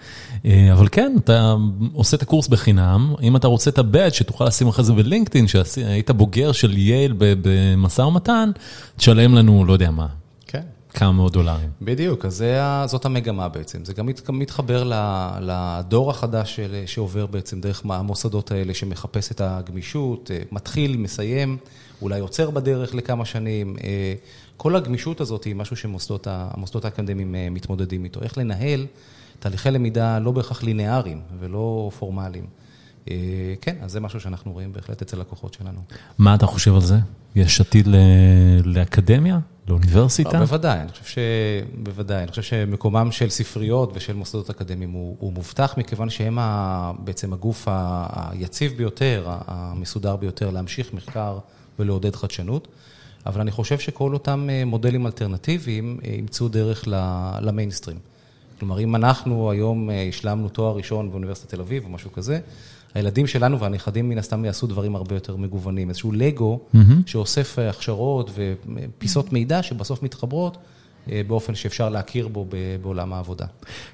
אבל 0.72 0.88
כן, 0.92 1.12
אתה 1.24 1.54
עושה 1.92 2.16
את 2.16 2.22
הקורס 2.22 2.48
בחינם, 2.48 3.14
אם 3.22 3.36
אתה 3.36 3.46
רוצה 3.46 3.70
את 3.70 3.78
הבאג' 3.78 4.12
שתוכל 4.12 4.44
לשים 4.44 4.68
אחרי 4.68 4.84
זה 4.84 4.92
בלינקדאין, 4.92 5.46
שהיית 5.48 6.10
בוגר 6.10 6.52
של 6.52 6.76
יייל 6.76 7.14
במשא 7.18 8.02
ומתן, 8.02 8.50
תשלם 8.96 9.34
לנו, 9.34 9.64
לא 9.64 9.72
יודע 9.72 9.90
מה. 9.90 10.06
כן. 10.46 10.62
כמה 10.90 11.12
מאות 11.12 11.32
דולרים. 11.32 11.68
בדיוק, 11.82 12.24
אז 12.24 12.44
זאת 12.86 13.04
המגמה 13.04 13.48
בעצם. 13.48 13.84
זה 13.84 13.92
גם 13.92 14.08
מתחבר 14.28 14.90
לדור 15.40 16.10
החדש 16.10 16.60
שעובר 16.86 17.26
בעצם 17.26 17.60
דרך 17.60 17.82
המוסדות 17.88 18.50
האלה, 18.50 18.74
שמחפש 18.74 19.32
את 19.32 19.40
הגמישות, 19.40 20.30
מתחיל, 20.52 20.96
מסיים, 20.96 21.56
אולי 22.02 22.20
עוצר 22.20 22.50
בדרך 22.50 22.94
לכמה 22.94 23.24
שנים. 23.24 23.76
כל 24.56 24.76
הגמישות 24.76 25.20
הזאת 25.20 25.44
היא 25.44 25.54
משהו 25.54 25.76
שהמוסדות 25.76 26.84
האקדמיים 26.84 27.34
מתמודדים 27.50 28.04
איתו. 28.04 28.23
איך 28.23 28.38
לנהל 28.38 28.87
תהליכי 29.38 29.70
למידה 29.70 30.18
לא 30.18 30.30
בהכרח 30.30 30.62
לינאריים 30.62 31.20
ולא 31.40 31.90
פורמליים. 31.99 32.46
כן, 33.61 33.76
אז 33.82 33.92
זה 33.92 34.00
משהו 34.00 34.20
שאנחנו 34.20 34.52
רואים 34.52 34.73
בהחלט 34.73 35.02
אצל 35.02 35.20
לקוחות 35.20 35.54
שלנו. 35.54 35.80
מה 36.18 36.34
אתה 36.34 36.46
חושב 36.46 36.75
על 36.75 36.80
זה? 36.80 36.96
יש 37.34 37.61
עתיד 37.61 37.88
לאקדמיה? 38.64 39.38
לאוניברסיטה? 39.68 40.38
בוודאי, 40.38 40.80
אני 40.80 40.88
חושב 40.88 41.04
שבוודאי. 41.04 42.23
אני 42.23 42.30
חושב 42.30 42.42
שמקומם 42.42 43.12
של 43.12 43.30
ספריות 43.30 43.92
ושל 43.94 44.12
מוסדות 44.12 44.50
אקדמיים 44.50 44.90
הוא 44.90 45.32
מובטח, 45.32 45.75
מכיוון 45.76 46.11
שהם 46.11 46.38
בעצם 46.99 47.32
הגוף 47.32 47.68
היציב 48.12 48.73
ביותר, 48.76 49.26
המסודר 49.28 50.16
ביותר, 50.16 50.50
להמשיך 50.50 50.94
מחקר 50.94 51.38
ולעודד 51.78 52.16
חדשנות. 52.16 52.68
אבל 53.26 53.40
אני 53.40 53.50
חושב 53.50 53.78
שכל 53.78 54.12
אותם 54.12 54.48
מודלים 54.66 55.06
אלטרנטיביים 55.06 55.98
ימצאו 56.18 56.48
דרך 56.48 56.84
למיינסטרים. 57.40 57.98
כלומר, 58.58 58.80
אם 58.80 58.96
אנחנו 58.96 59.50
היום 59.50 59.90
השלמנו 60.08 60.48
תואר 60.48 60.76
ראשון 60.76 61.10
באוניברסיטת 61.10 61.48
תל 61.54 61.60
אביב 61.60 61.84
או 61.84 61.88
משהו 61.88 62.12
כזה, 62.12 62.40
הילדים 62.94 63.26
שלנו 63.26 63.60
והנכדים 63.60 64.08
מן 64.08 64.18
הסתם 64.18 64.44
יעשו 64.44 64.66
דברים 64.66 64.96
הרבה 64.96 65.14
יותר 65.14 65.36
מגוונים. 65.36 65.88
איזשהו 65.88 66.12
לגו 66.12 66.58
שאוסף 67.06 67.58
הכשרות 67.58 68.30
ופיסות 68.34 69.32
מידע 69.32 69.62
שבסוף 69.62 70.02
מתחברות 70.02 70.56
באופן 71.26 71.54
שאפשר 71.54 71.88
להכיר 71.88 72.28
בו 72.28 72.46
בעולם 72.82 73.12
העבודה. 73.12 73.46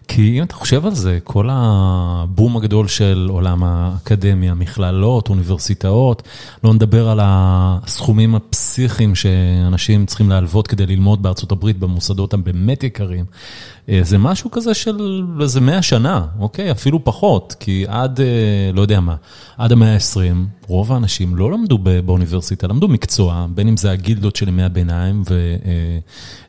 כי 0.09 0.39
אם 0.39 0.43
אתה 0.43 0.55
חושב 0.55 0.87
על 0.87 0.95
זה, 0.95 1.19
כל 1.25 1.49
הבום 1.51 2.57
הגדול 2.57 2.89
של 2.89 3.27
עולם 3.31 3.65
האקדמיה, 3.65 4.55
מכללות, 4.55 5.29
אוניברסיטאות, 5.29 6.23
לא 6.65 6.75
נדבר 6.75 7.09
על 7.09 7.19
הסכומים 7.23 8.35
הפסיכיים 8.35 9.15
שאנשים 9.15 10.07
צריכים 10.07 10.31
להלוות 10.31 10.67
כדי 10.67 10.87
ללמוד 10.87 11.23
בארצות 11.23 11.53
הברית 11.53 11.79
במוסדות 11.79 12.35
הבאמת 12.35 12.85
יקרים. 12.85 13.25
זה 14.03 14.19
משהו 14.19 14.51
כזה 14.51 14.75
של 14.75 15.23
איזה 15.41 15.61
מאה 15.61 15.83
שנה, 15.83 16.27
אוקיי? 16.39 16.71
אפילו 16.71 17.05
פחות, 17.05 17.57
כי 17.61 17.85
עד, 17.89 18.21
לא 18.75 18.83
יודע 18.83 19.01
מה, 19.01 19.15
עד 19.59 19.73
המאה 19.73 19.95
ה-20, 19.95 20.60
רוב 20.71 20.93
האנשים 20.93 21.37
לא 21.37 21.53
למדו 21.53 21.79
באוניברסיטה, 21.79 22.67
למדו 22.67 22.89
מקצוע, 22.89 23.47
בין 23.55 23.69
אם 23.69 23.77
זה 23.77 23.91
הגילדות 23.91 24.37
של 24.37 24.49
ימי 24.49 24.63
הביניים, 24.63 25.23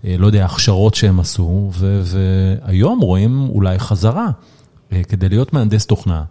ולא 0.04 0.26
יודע, 0.26 0.46
הכשרות 0.46 0.96
שהם 0.96 1.20
עשו, 1.20 1.72
והיום 2.04 3.00
רואים 3.00 3.50
אולי 3.50 3.80
חזרה. 3.80 4.28
כדי 5.10 5.30
להיות 5.30 5.54
מהנדס 5.54 5.86
תוכנה, 5.86 6.24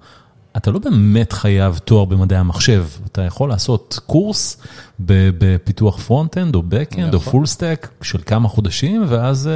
אתה 0.57 0.71
לא 0.71 0.79
באמת 0.79 1.33
חייב 1.33 1.79
תואר 1.79 2.05
במדעי 2.05 2.39
המחשב, 2.39 2.85
אתה 3.07 3.23
יכול 3.23 3.49
לעשות 3.49 3.99
קורס 4.07 4.63
בפיתוח 5.01 5.99
front-end 5.99 6.55
או 6.55 6.63
back-end 6.63 7.15
או 7.15 7.21
full-stack 7.21 7.89
של 8.03 8.19
כמה 8.27 8.49
חודשים, 8.49 9.05
ואז 9.09 9.51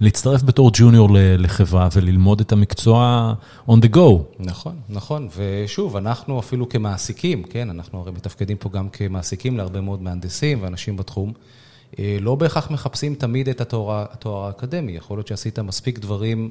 להצטרף 0.00 0.42
בתור 0.42 0.70
junior 0.74 1.08
לחברה 1.12 1.88
וללמוד 1.92 2.40
את 2.40 2.52
המקצוע 2.52 3.32
on 3.68 3.72
the 3.72 3.96
go. 3.96 4.22
נכון, 4.38 4.74
נכון, 4.88 5.28
ושוב, 5.36 5.96
אנחנו 5.96 6.38
אפילו 6.38 6.68
כמעסיקים, 6.68 7.42
כן, 7.42 7.70
אנחנו 7.70 8.00
הרי 8.00 8.10
מתפקדים 8.12 8.56
פה 8.56 8.68
גם 8.68 8.88
כמעסיקים 8.88 9.56
להרבה 9.56 9.80
מאוד 9.80 10.02
מהנדסים 10.02 10.58
ואנשים 10.62 10.96
בתחום, 10.96 11.32
לא 11.98 12.34
בהכרח 12.34 12.70
מחפשים 12.70 13.14
תמיד 13.14 13.48
את 13.48 13.60
התואר 13.60 14.06
האקדמי, 14.44 14.92
יכול 14.92 15.18
להיות 15.18 15.26
שעשית 15.26 15.58
מספיק 15.58 15.98
דברים 15.98 16.50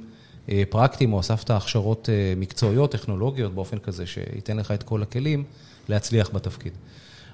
פרקטיים, 0.70 1.14
או 1.14 1.20
אספת 1.20 1.50
הכשרות 1.50 2.10
מקצועיות, 2.38 2.92
טכנולוגיות, 2.92 3.54
באופן 3.54 3.80
כזה 3.80 4.06
שייתן 4.06 4.58
לך 4.58 4.72
את 4.72 4.84
כל 4.84 5.02
הכלים 5.02 5.44
להצליח 5.90 6.30
בתפקיד. 6.34 6.74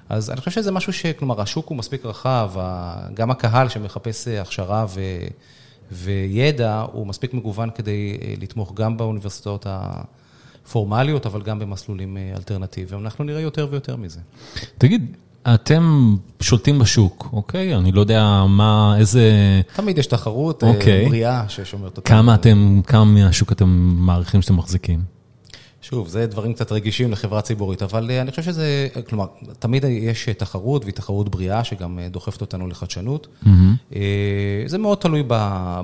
אז 0.08 0.30
אני 0.30 0.40
חושב 0.40 0.50
שזה 0.50 0.72
משהו 0.72 0.92
ש... 0.92 1.06
כלומר, 1.06 1.40
השוק 1.40 1.68
הוא 1.68 1.76
מספיק 1.76 2.04
רחב, 2.04 2.50
גם 3.14 3.30
הקהל 3.30 3.68
שמחפש 3.68 4.28
הכשרה 4.28 4.86
וידע, 5.92 6.84
הוא 6.92 7.06
מספיק 7.06 7.34
מגוון 7.34 7.70
כדי 7.74 8.18
לתמוך 8.40 8.74
גם 8.74 8.96
באוניברסיטאות 8.96 9.66
הפורמליות, 9.68 11.26
אבל 11.26 11.42
גם 11.42 11.58
במסלולים 11.58 12.16
אלטרנטיביים. 12.36 13.04
אנחנו 13.04 13.24
נראה 13.24 13.40
יותר 13.40 13.68
ויותר 13.70 13.96
מזה. 13.96 14.20
תגיד, 14.78 15.16
אתם 15.54 16.16
שולטים 16.40 16.78
בשוק, 16.78 17.28
אוקיי? 17.32 17.74
אני 17.76 17.92
לא 17.92 18.00
יודע 18.00 18.44
מה, 18.48 18.96
איזה... 18.98 19.30
תמיד 19.76 19.98
יש 19.98 20.06
תחרות 20.06 20.64
בריאה 21.08 21.44
ששומרת 21.48 21.96
אותנו. 21.96 22.04
כמה 22.04 22.34
אתם, 22.34 22.80
כמה 22.86 23.04
מהשוק 23.04 23.52
אתם 23.52 23.68
מעריכים 23.96 24.42
שאתם 24.42 24.56
מחזיקים? 24.56 25.15
שוב, 25.88 26.08
זה 26.08 26.26
דברים 26.26 26.52
קצת 26.52 26.72
רגישים 26.72 27.12
לחברה 27.12 27.42
ציבורית, 27.42 27.82
אבל 27.82 28.10
אני 28.10 28.30
חושב 28.30 28.42
שזה, 28.42 28.88
כלומר, 29.08 29.26
תמיד 29.58 29.84
יש 29.84 30.28
תחרות, 30.28 30.84
והיא 30.84 30.94
תחרות 30.94 31.28
בריאה, 31.28 31.64
שגם 31.64 31.98
דוחפת 32.10 32.40
אותנו 32.40 32.68
לחדשנות. 32.68 33.26
זה 34.66 34.78
מאוד 34.78 34.98
תלוי 34.98 35.22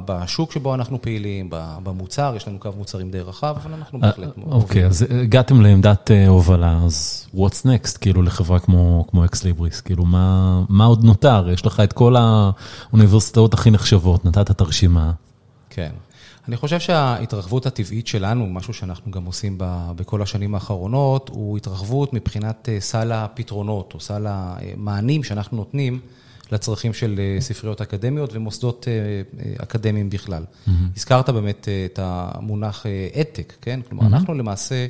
בשוק 0.05 0.53
שבו 0.53 0.75
אנחנו 0.75 1.03
פעילים, 1.03 1.51
במוצר, 1.83 2.35
יש 2.37 2.49
לנו 2.49 2.59
קו 2.59 2.71
מוצרים 2.77 3.11
די 3.11 3.21
רחב, 3.21 3.57
אבל 3.63 3.75
אנחנו 3.75 4.01
בהחלט... 4.01 4.29
אוקיי, 4.47 4.87
אז 4.87 5.07
הגעתם 5.23 5.61
לעמדת 5.61 6.11
הובלה, 6.29 6.79
אז 6.85 7.27
what's 7.35 7.67
next, 7.67 7.99
כאילו, 8.01 8.23
לחברה 8.23 8.59
כמו 8.59 9.25
אקסליבריס? 9.25 9.81
כאילו, 9.81 10.05
מה 10.05 10.85
עוד 10.85 11.05
נותר? 11.05 11.49
יש 11.53 11.67
לך 11.67 11.81
את 11.81 11.93
כל 11.93 12.17
האוניברסיטאות 12.19 13.55
הכי 13.55 13.71
נחשבות, 13.71 14.25
נתת 14.25 14.51
את 14.51 14.61
הרשימה. 14.61 15.13
כן. 15.71 15.91
אני 16.49 16.57
חושב 16.57 16.81
שההתרחבות 16.81 17.67
הטבעית 17.67 18.07
שלנו, 18.07 18.47
משהו 18.47 18.75
שאנחנו 18.75 19.11
גם 19.11 19.25
עושים 19.25 19.57
בכל 19.97 20.23
השנים 20.23 20.55
האחרונות, 20.55 21.29
הוא 21.29 21.57
התרחבות 21.57 22.13
מבחינת 22.13 22.69
סל 22.79 23.13
הפתרונות, 23.13 23.95
או 23.95 24.01
סל 24.01 24.27
המענים 24.29 25.25
שאנחנו 25.25 25.57
נותנים 25.57 26.01
לצרכים 26.53 26.93
של 26.93 27.21
ספריות 27.41 27.81
אקדמיות 27.81 28.31
ומוסדות 28.33 28.89
אקדמיים 29.59 30.11
בכלל. 30.11 30.45
הזכרת 30.97 31.31
באמת 31.31 31.69
את 31.85 31.99
המונח 32.03 32.87
אדטק, 33.21 33.53
כן? 33.61 33.81
כלומר, 33.89 34.07
אנחנו 34.07 34.35
למעשה 34.35 34.87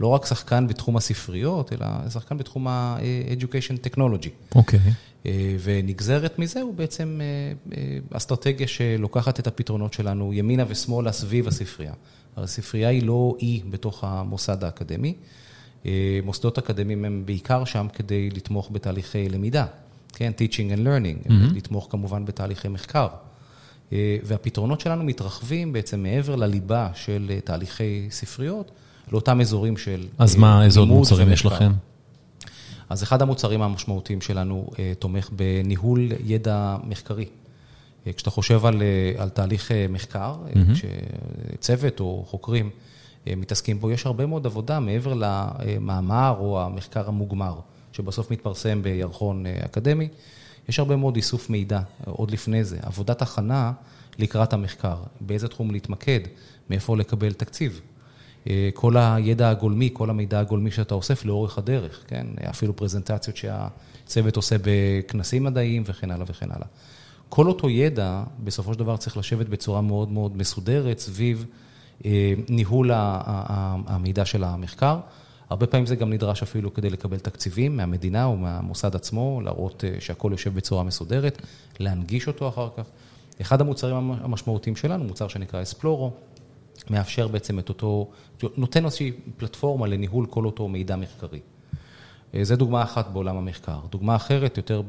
לא 0.00 0.06
רק 0.06 0.26
שחקן 0.26 0.66
בתחום 0.66 0.96
הספריות, 0.96 1.72
אלא 1.72 1.86
שחקן 2.10 2.38
בתחום 2.38 2.68
ה-Education 2.68 3.90
Technology. 3.90 4.54
אוקיי. 4.54 4.80
ונגזרת 5.62 6.38
מזה 6.38 6.60
הוא 6.60 6.74
בעצם 6.74 7.20
אסטרטגיה 8.10 8.68
שלוקחת 8.68 9.40
את 9.40 9.46
הפתרונות 9.46 9.92
שלנו 9.92 10.32
ימינה 10.32 10.64
ושמאלה 10.68 11.12
סביב 11.12 11.48
הספרייה. 11.48 11.92
הספרייה 12.36 12.88
היא 12.88 13.02
לא 13.02 13.36
אי 13.40 13.60
בתוך 13.70 14.04
המוסד 14.04 14.64
האקדמי. 14.64 15.14
מוסדות 16.24 16.58
אקדמיים 16.58 17.04
הם 17.04 17.22
בעיקר 17.26 17.64
שם 17.64 17.86
כדי 17.92 18.30
לתמוך 18.30 18.68
בתהליכי 18.72 19.28
למידה, 19.28 19.66
כן, 20.12 20.32
teaching 20.38 20.78
and 20.78 20.80
learning, 20.80 21.32
לתמוך 21.54 21.86
כמובן 21.90 22.24
בתהליכי 22.24 22.68
מחקר. 22.68 23.06
והפתרונות 23.92 24.80
שלנו 24.80 25.04
מתרחבים 25.04 25.72
בעצם 25.72 26.02
מעבר 26.02 26.36
לליבה 26.36 26.88
של 26.94 27.30
תהליכי 27.44 28.06
ספריות, 28.10 28.70
לאותם 29.12 29.40
אזורים 29.40 29.76
של. 29.76 30.06
אז 30.18 30.36
מה, 30.36 30.64
איזה 30.64 30.80
עוד 30.80 30.88
מוצרים 30.88 31.32
יש 31.32 31.46
לכם? 31.46 31.72
אז 32.88 33.02
אחד 33.02 33.22
המוצרים 33.22 33.62
המשמעותיים 33.62 34.20
שלנו 34.20 34.66
תומך 34.98 35.30
בניהול 35.32 36.12
ידע 36.24 36.76
מחקרי. 36.84 37.26
כשאתה 38.16 38.30
חושב 38.30 38.66
על, 38.66 38.82
על 39.18 39.28
תהליך 39.28 39.70
מחקר, 39.88 40.36
כשצוות 40.74 42.00
או 42.00 42.24
חוקרים 42.28 42.70
מתעסקים 43.26 43.80
בו, 43.80 43.90
יש 43.90 44.06
הרבה 44.06 44.26
מאוד 44.26 44.46
עבודה 44.46 44.80
מעבר 44.80 45.14
למאמר 45.14 46.36
או 46.38 46.62
המחקר 46.62 47.08
המוגמר. 47.08 47.54
שבסוף 47.94 48.30
מתפרסם 48.30 48.82
בירחון 48.82 49.46
אקדמי. 49.46 50.08
יש 50.68 50.78
הרבה 50.78 50.96
מאוד 50.96 51.16
איסוף 51.16 51.50
מידע 51.50 51.80
עוד 52.04 52.30
לפני 52.30 52.64
זה, 52.64 52.78
עבודת 52.82 53.22
הכנה 53.22 53.72
לקראת 54.18 54.52
המחקר, 54.52 54.96
באיזה 55.20 55.48
תחום 55.48 55.70
להתמקד, 55.70 56.20
מאיפה 56.70 56.96
לקבל 56.96 57.32
תקציב. 57.32 57.80
כל 58.74 58.96
הידע 58.96 59.50
הגולמי, 59.50 59.90
כל 59.92 60.10
המידע 60.10 60.40
הגולמי 60.40 60.70
שאתה 60.70 60.94
אוסף 60.94 61.24
לאורך 61.24 61.58
הדרך, 61.58 62.04
כן? 62.06 62.26
אפילו 62.50 62.76
פרזנטציות 62.76 63.36
שהצוות 63.36 64.36
עושה 64.36 64.56
בכנסים 64.62 65.44
מדעיים 65.44 65.82
וכן 65.86 66.10
הלאה 66.10 66.26
וכן 66.28 66.50
הלאה. 66.50 66.66
כל 67.28 67.48
אותו 67.48 67.70
ידע, 67.70 68.22
בסופו 68.44 68.72
של 68.72 68.78
דבר 68.78 68.96
צריך 68.96 69.16
לשבת 69.16 69.46
בצורה 69.46 69.80
מאוד 69.80 70.10
מאוד 70.10 70.36
מסודרת 70.36 70.98
סביב 70.98 71.46
ניהול 72.48 72.90
המידע 72.94 74.24
של 74.24 74.44
המחקר. 74.44 74.98
הרבה 75.50 75.66
פעמים 75.66 75.86
זה 75.86 75.96
גם 75.96 76.12
נדרש 76.12 76.42
אפילו 76.42 76.74
כדי 76.74 76.90
לקבל 76.90 77.18
תקציבים 77.18 77.76
מהמדינה 77.76 78.24
או 78.24 78.36
מהמוסד 78.36 78.96
עצמו, 78.96 79.40
להראות 79.44 79.84
שהכל 80.00 80.28
יושב 80.32 80.54
בצורה 80.54 80.82
מסודרת, 80.82 81.42
להנגיש 81.80 82.28
אותו 82.28 82.48
אחר 82.48 82.68
כך. 82.76 82.84
אחד 83.40 83.60
המוצרים 83.60 83.96
המשמעותיים 83.96 84.76
שלנו, 84.76 85.04
מוצר 85.04 85.28
שנקרא 85.28 85.62
אספלורו, 85.62 86.12
מאפשר 86.90 87.28
בעצם 87.28 87.58
את 87.58 87.68
אותו, 87.68 88.10
נותן 88.56 88.84
איזושהי 88.84 89.12
פלטפורמה 89.36 89.86
לניהול 89.86 90.26
כל 90.26 90.46
אותו 90.46 90.68
מידע 90.68 90.96
מחקרי. 90.96 91.40
זו 92.42 92.56
דוגמה 92.56 92.82
אחת 92.82 93.08
בעולם 93.12 93.36
המחקר. 93.36 93.78
דוגמה 93.90 94.16
אחרת, 94.16 94.56
יותר 94.56 94.82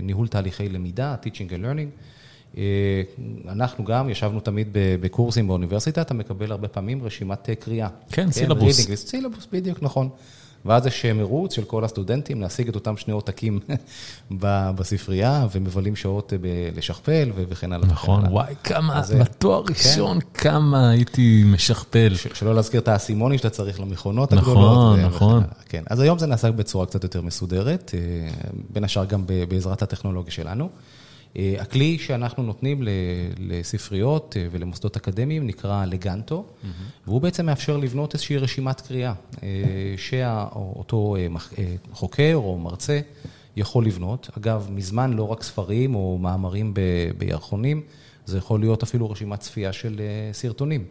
בניהול 0.00 0.28
תהליכי 0.28 0.68
למידה, 0.68 1.16
Teaching 1.22 1.50
and 1.50 1.64
Learning. 1.64 2.58
אנחנו 3.48 3.84
גם 3.84 4.08
ישבנו 4.08 4.40
תמיד 4.40 4.68
בקורסים 4.72 5.48
באוניברסיטה, 5.48 6.00
אתה 6.00 6.14
מקבל 6.14 6.52
הרבה 6.52 6.68
פעמים 6.68 7.04
רשימת 7.04 7.48
קריאה. 7.60 7.88
כן, 8.12 8.30
סילבוס. 8.30 8.90
סילבוס, 8.94 9.48
בדיוק, 9.52 9.82
נכון. 9.82 10.08
ואז 10.64 10.86
יש 10.86 11.06
מרוץ 11.06 11.54
של 11.54 11.64
כל 11.64 11.84
הסטודנטים 11.84 12.40
להשיג 12.40 12.68
את 12.68 12.74
אותם 12.74 12.96
שני 12.96 13.12
עותקים 13.12 13.60
בספרייה, 14.76 15.46
ומבלים 15.52 15.96
שעות 15.96 16.32
לשכפל 16.76 17.30
וכן 17.34 17.72
הלאה. 17.72 17.88
נכון, 17.88 18.26
וואי, 18.26 18.54
כמה, 18.64 19.02
בתואר 19.20 19.62
ראשון, 19.68 20.18
כמה 20.34 20.90
הייתי 20.90 21.42
משכפל. 21.46 22.14
שלא 22.34 22.54
להזכיר 22.54 22.80
את 22.80 22.88
האסימונים 22.88 23.38
שאתה 23.38 23.50
צריך 23.50 23.80
למכונות 23.80 24.32
הגדולות. 24.32 24.98
נכון, 24.98 25.00
נכון. 25.00 25.42
כן, 25.68 25.82
אז 25.90 26.00
היום 26.00 26.18
זה 26.18 26.26
נעשה 26.26 26.50
בצורה 26.50 26.86
קצת 26.86 27.02
יותר 27.02 27.22
מסודרת, 27.22 27.94
בין 28.70 28.84
השאר 28.84 29.04
גם 29.04 29.24
בעזרת 29.48 29.82
הטכנולוגיה 29.82 30.32
שלנו. 30.32 30.68
הכלי 31.36 31.98
שאנחנו 31.98 32.42
נותנים 32.42 32.82
לספריות 33.38 34.36
ולמוסדות 34.50 34.96
אקדמיים 34.96 35.46
נקרא 35.46 35.84
לגנטו, 35.84 36.44
והוא 37.06 37.20
בעצם 37.20 37.46
מאפשר 37.46 37.76
לבנות 37.76 38.14
איזושהי 38.14 38.36
רשימת 38.36 38.80
קריאה, 38.80 39.12
שאותו 39.96 41.16
חוקר 41.92 42.32
או 42.34 42.58
מרצה 42.58 43.00
יכול 43.56 43.86
לבנות. 43.86 44.30
אגב, 44.38 44.68
מזמן 44.70 45.12
לא 45.12 45.32
רק 45.32 45.42
ספרים 45.42 45.94
או 45.94 46.18
מאמרים 46.18 46.74
בירחונים, 47.18 47.82
זה 48.26 48.38
יכול 48.38 48.60
להיות 48.60 48.82
אפילו 48.82 49.10
רשימת 49.10 49.40
צפייה 49.40 49.72
של 49.72 50.00
סרטונים, 50.32 50.84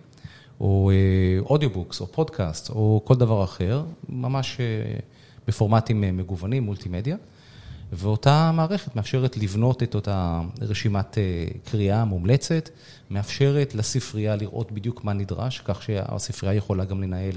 או 0.59 0.91
audiobooks, 1.39 2.01
או 2.01 2.07
פודקאסט, 2.07 2.69
או 2.69 3.01
כל 3.05 3.15
דבר 3.15 3.43
אחר, 3.43 3.83
ממש 4.09 4.57
בפורמטים 5.47 6.01
מגוונים, 6.17 6.63
מולטימדיה. 6.63 7.15
ואותה 7.93 8.51
מערכת 8.53 8.95
מאפשרת 8.95 9.37
לבנות 9.37 9.83
את 9.83 9.95
אותה 9.95 10.41
רשימת 10.61 11.17
קריאה 11.71 12.05
מומלצת, 12.05 12.69
מאפשרת 13.09 13.75
לספרייה 13.75 14.35
לראות 14.35 14.71
בדיוק 14.71 15.03
מה 15.03 15.13
נדרש, 15.13 15.61
כך 15.65 15.83
שהספרייה 15.83 16.55
יכולה 16.55 16.85
גם 16.85 17.01
לנהל 17.03 17.35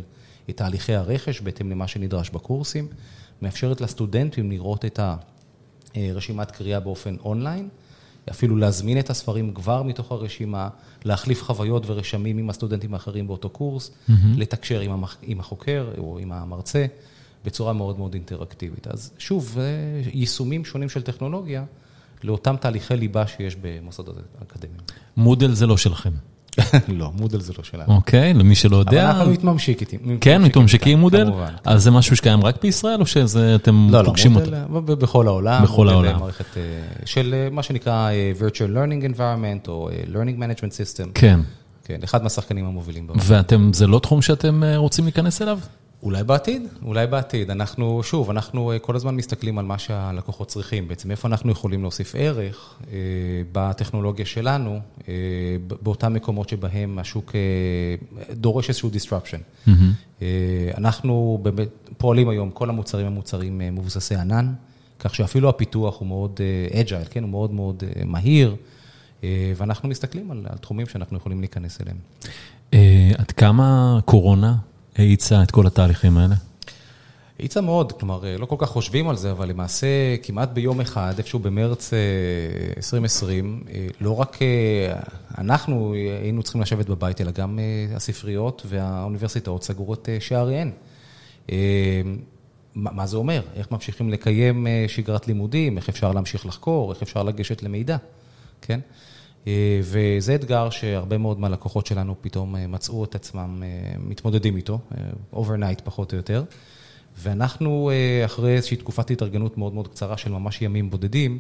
את 0.51 0.57
תהליכי 0.57 0.95
הרכש 0.95 1.41
בהתאם 1.41 1.71
למה 1.71 1.89
שנדרש 1.89 2.31
בקורסים, 2.31 2.89
מאפשרת 3.43 3.81
לסטודנטים 3.81 4.51
לראות 4.51 4.85
את 4.85 5.01
הרשימת 5.95 6.51
קריאה 6.51 6.81
באופן 6.81 7.17
אונליין, 7.25 7.69
אפילו 8.31 8.57
להזמין 8.57 8.99
את 8.99 9.11
הספרים 9.11 9.55
כבר 9.55 9.83
מתוך 9.83 10.13
הרשימה, 10.13 10.69
להחליף 11.05 11.43
חוויות 11.43 11.83
ורשמים 11.87 12.39
עם 12.39 12.51
הסטודנטים 12.51 12.95
האחרים 12.95 13.27
באותו 13.27 13.51
קורס, 13.51 13.91
לתקשר 14.37 14.81
עם 15.23 15.41
החוקר 15.41 15.91
או 15.99 16.19
עם 16.19 16.33
המרצה. 16.33 16.87
בצורה 17.45 17.73
מאוד 17.73 17.99
מאוד 17.99 18.15
אינטראקטיבית. 18.15 18.87
אז 18.87 19.13
שוב, 19.19 19.59
יישומים 20.13 20.65
שונים 20.65 20.89
של 20.89 21.03
טכנולוגיה 21.03 21.65
לאותם 22.25 22.57
תהליכי 22.61 22.97
ליבה 22.97 23.27
שיש 23.27 23.57
במוסדות 23.63 24.17
אקדמיים. 24.43 24.81
מודל 25.17 25.53
זה 25.53 25.67
לא 25.67 25.77
שלכם. 25.77 26.11
לא, 26.89 27.11
מודל 27.15 27.41
זה 27.41 27.53
לא 27.59 27.65
שלנו. 27.65 27.95
אוקיי, 27.95 28.35
למי 28.35 28.55
שלא 28.55 28.77
יודע. 28.77 29.11
אבל 29.11 29.19
אנחנו 29.19 29.33
מתממשיקים. 29.33 30.19
כן, 30.21 30.43
מתממשיקים 30.43 30.99
מודל? 30.99 31.25
כמובן. 31.25 31.55
אז 31.65 31.83
זה 31.83 31.91
משהו 31.91 32.17
שקיים 32.17 32.45
רק 32.45 32.63
בישראל, 32.63 33.01
או 33.01 33.07
שאתם 33.07 33.91
פוגשים 34.05 34.37
אותו? 34.37 34.51
לא, 34.51 34.59
לא, 34.59 34.69
מודל 34.69 34.95
בכל 34.95 35.27
העולם. 35.27 35.63
בכל 35.63 35.89
העולם. 35.89 36.21
מערכת 36.21 36.45
של 37.05 37.49
מה 37.53 37.63
שנקרא 37.63 38.11
virtual 38.39 38.71
learning 38.75 39.15
environment, 39.15 39.69
או 39.69 39.91
learning 40.13 40.39
management 40.39 40.73
system. 40.73 41.09
כן. 41.15 41.41
כן, 41.85 42.01
אחד 42.05 42.23
מהשחקנים 42.23 42.67
המובילים. 42.67 43.07
ואתם, 43.15 43.73
זה 43.73 43.87
לא 43.87 43.99
תחום 43.99 44.23
שאתם 44.23 44.63
רוצים 44.77 45.05
להיכנס 45.05 45.43
אליו? 45.43 45.59
אולי 46.03 46.25
בעתיד, 46.25 46.63
אולי 46.85 47.07
בעתיד. 47.07 47.51
אנחנו, 47.51 48.03
שוב, 48.03 48.31
אנחנו 48.31 48.73
כל 48.83 48.97
הזמן 48.97 49.17
מסתכלים 49.17 49.59
על 49.59 49.65
מה 49.65 49.79
שהלקוחות 49.79 50.49
צריכים. 50.49 50.89
בעצם 50.89 51.11
איפה 51.11 51.29
אנחנו 51.29 51.53
יכולים 51.53 51.83
להוסיף 51.83 52.15
ערך 52.19 52.79
בטכנולוגיה 53.53 54.27
שלנו, 54.27 54.81
באותם 55.83 56.15
מקומות 56.15 56.49
שבהם 56.49 56.99
השוק 56.99 57.33
דורש 58.33 58.69
איזשהו 58.69 58.91
disruption. 58.91 59.41
אנחנו 60.79 61.39
באמת 61.43 61.69
פועלים 61.99 62.29
היום, 62.29 62.51
כל 62.51 62.69
המוצרים 62.71 63.07
הם 63.07 63.13
מוצרים 63.13 63.59
מבוססי 63.59 64.15
ענן, 64.15 64.53
כך 64.99 65.15
שאפילו 65.15 65.49
הפיתוח 65.49 66.01
הוא 66.01 66.09
מאוד 66.09 66.41
agile, 66.73 67.09
כן? 67.11 67.23
הוא 67.23 67.31
מאוד 67.31 67.53
מאוד 67.53 67.83
מהיר, 68.05 68.57
ואנחנו 69.57 69.89
מסתכלים 69.89 70.31
על 70.31 70.47
תחומים 70.61 70.87
שאנחנו 70.87 71.17
יכולים 71.17 71.41
להיכנס 71.41 71.79
אליהם. 71.81 71.97
עד 73.19 73.31
כמה 73.33 73.99
קורונה 74.05 74.57
האיצה 74.97 75.43
את 75.43 75.51
כל 75.51 75.67
התהליכים 75.67 76.19
האלה? 76.19 76.35
האיצה 77.39 77.61
מאוד, 77.61 77.93
כלומר, 77.93 78.25
לא 78.39 78.47
כל 78.47 78.57
כך 78.59 78.69
חושבים 78.69 79.09
על 79.09 79.17
זה, 79.17 79.31
אבל 79.31 79.49
למעשה 79.49 79.87
כמעט 80.23 80.49
ביום 80.49 80.81
אחד, 80.81 81.15
איפשהו 81.19 81.39
במרץ 81.39 81.91
2020, 82.77 83.65
לא 84.01 84.21
רק 84.21 84.39
אנחנו 85.39 85.95
היינו 86.23 86.43
צריכים 86.43 86.63
לשבת 86.63 86.89
בבית, 86.89 87.21
אלא 87.21 87.31
גם 87.31 87.59
הספריות 87.97 88.63
והאוניברסיטאות 88.69 89.65
סגרו 89.65 89.95
את 89.95 90.09
שעריהן. 90.21 90.71
מה 92.75 93.07
זה 93.07 93.17
אומר? 93.17 93.43
איך 93.55 93.71
ממשיכים 93.71 94.11
לקיים 94.11 94.67
שגרת 94.89 95.29
לימודים, 95.29 95.77
איך 95.77 95.89
אפשר 95.89 96.13
להמשיך 96.13 96.47
לחקור, 96.47 96.93
איך 96.93 97.03
אפשר 97.03 97.23
לגשת 97.23 97.63
למידע, 97.63 97.97
כן? 98.63 98.81
וזה 99.83 100.35
אתגר 100.35 100.71
שהרבה 100.71 101.19
מאוד 101.19 101.41
מהלקוחות 101.41 101.87
שלנו 101.87 102.15
פתאום 102.21 102.55
מצאו 102.69 103.05
את 103.05 103.15
עצמם 103.15 103.63
מתמודדים 103.99 104.57
איתו, 104.57 104.79
overnight 105.35 105.83
פחות 105.85 106.13
או 106.13 106.17
יותר. 106.17 106.45
ואנחנו, 107.19 107.91
אחרי 108.25 108.57
איזושהי 108.57 108.77
תקופת 108.77 109.11
התארגנות 109.11 109.59
מאוד 109.59 109.75
מאוד 109.75 109.89
קצרה 109.89 110.17
של 110.17 110.31
ממש 110.33 110.63
ימים 110.63 110.91
בודדים, 110.91 111.39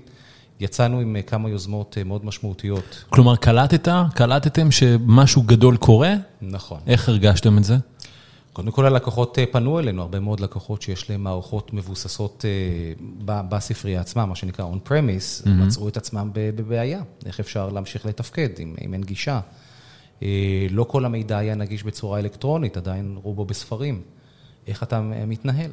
יצאנו 0.61 1.01
עם 1.01 1.17
כמה 1.27 1.49
יוזמות 1.49 1.99
מאוד 2.05 2.25
משמעותיות. 2.25 3.05
כלומר, 3.09 3.37
קלטת, 3.37 3.88
קלטתם 4.15 4.71
שמשהו 4.71 5.43
גדול 5.43 5.77
קורה? 5.77 6.15
נכון. 6.43 6.81
איך 6.87 7.09
הרגשתם 7.09 7.59
את 7.59 7.65
זה? 7.65 7.77
קודם 8.53 8.71
כל 8.71 8.87
הלקוחות 8.87 9.38
פנו 9.51 9.79
אלינו, 9.79 10.03
הרבה 10.03 10.21
מאוד 10.21 10.41
לקוחות 10.41 10.83
שיש 10.83 11.11
להם 11.11 11.23
מערכות 11.25 11.73
מבוססות 11.73 12.45
בספרייה 13.25 14.01
עצמה, 14.01 14.27
מה 14.27 14.37
שנקרא 14.37 14.65
on-premise, 14.65 15.49
מצאו 15.49 15.88
את 15.88 15.97
עצמם 15.97 16.31
בבעיה, 16.35 17.03
איך 17.27 17.41
אפשר 17.41 17.69
להמשיך 17.69 18.07
לתפקד 18.07 18.49
אם 18.61 18.95
אין 18.95 19.03
גישה. 19.03 19.41
לא 20.71 20.85
כל 20.85 21.05
המידע 21.05 21.38
היה 21.38 21.55
נגיש 21.55 21.83
בצורה 21.83 22.19
אלקטרונית, 22.19 22.77
עדיין 22.77 23.19
רובו 23.23 23.45
בספרים. 23.45 24.03
איך 24.67 24.83
אתה 24.83 25.01
מתנהל? 25.27 25.71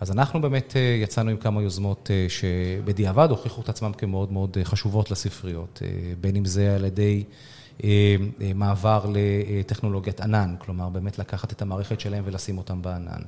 אז 0.00 0.10
אנחנו 0.10 0.40
באמת 0.40 0.76
יצאנו 1.02 1.30
עם 1.30 1.36
כמה 1.36 1.62
יוזמות 1.62 2.10
שבדיעבד 2.28 3.30
הוכיחו 3.30 3.60
את 3.60 3.68
עצמם 3.68 3.92
כמאוד 3.92 4.32
מאוד 4.32 4.56
חשובות 4.64 5.10
לספריות, 5.10 5.82
בין 6.20 6.36
אם 6.36 6.44
זה 6.44 6.74
על 6.74 6.84
ידי 6.84 7.24
מעבר 8.54 9.06
לטכנולוגיית 9.12 10.20
ענן, 10.20 10.54
כלומר 10.58 10.88
באמת 10.88 11.18
לקחת 11.18 11.52
את 11.52 11.62
המערכת 11.62 12.00
שלהם 12.00 12.24
ולשים 12.26 12.58
אותם 12.58 12.82
בענן, 12.82 13.20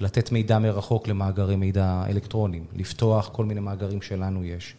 לתת 0.00 0.32
מידע 0.32 0.58
מרחוק 0.58 1.08
למאגרי 1.08 1.56
מידע 1.56 2.02
אלקטרונים, 2.08 2.64
לפתוח 2.76 3.30
כל 3.32 3.44
מיני 3.44 3.60
מאגרים 3.60 4.02
שלנו 4.02 4.44
יש, 4.44 4.74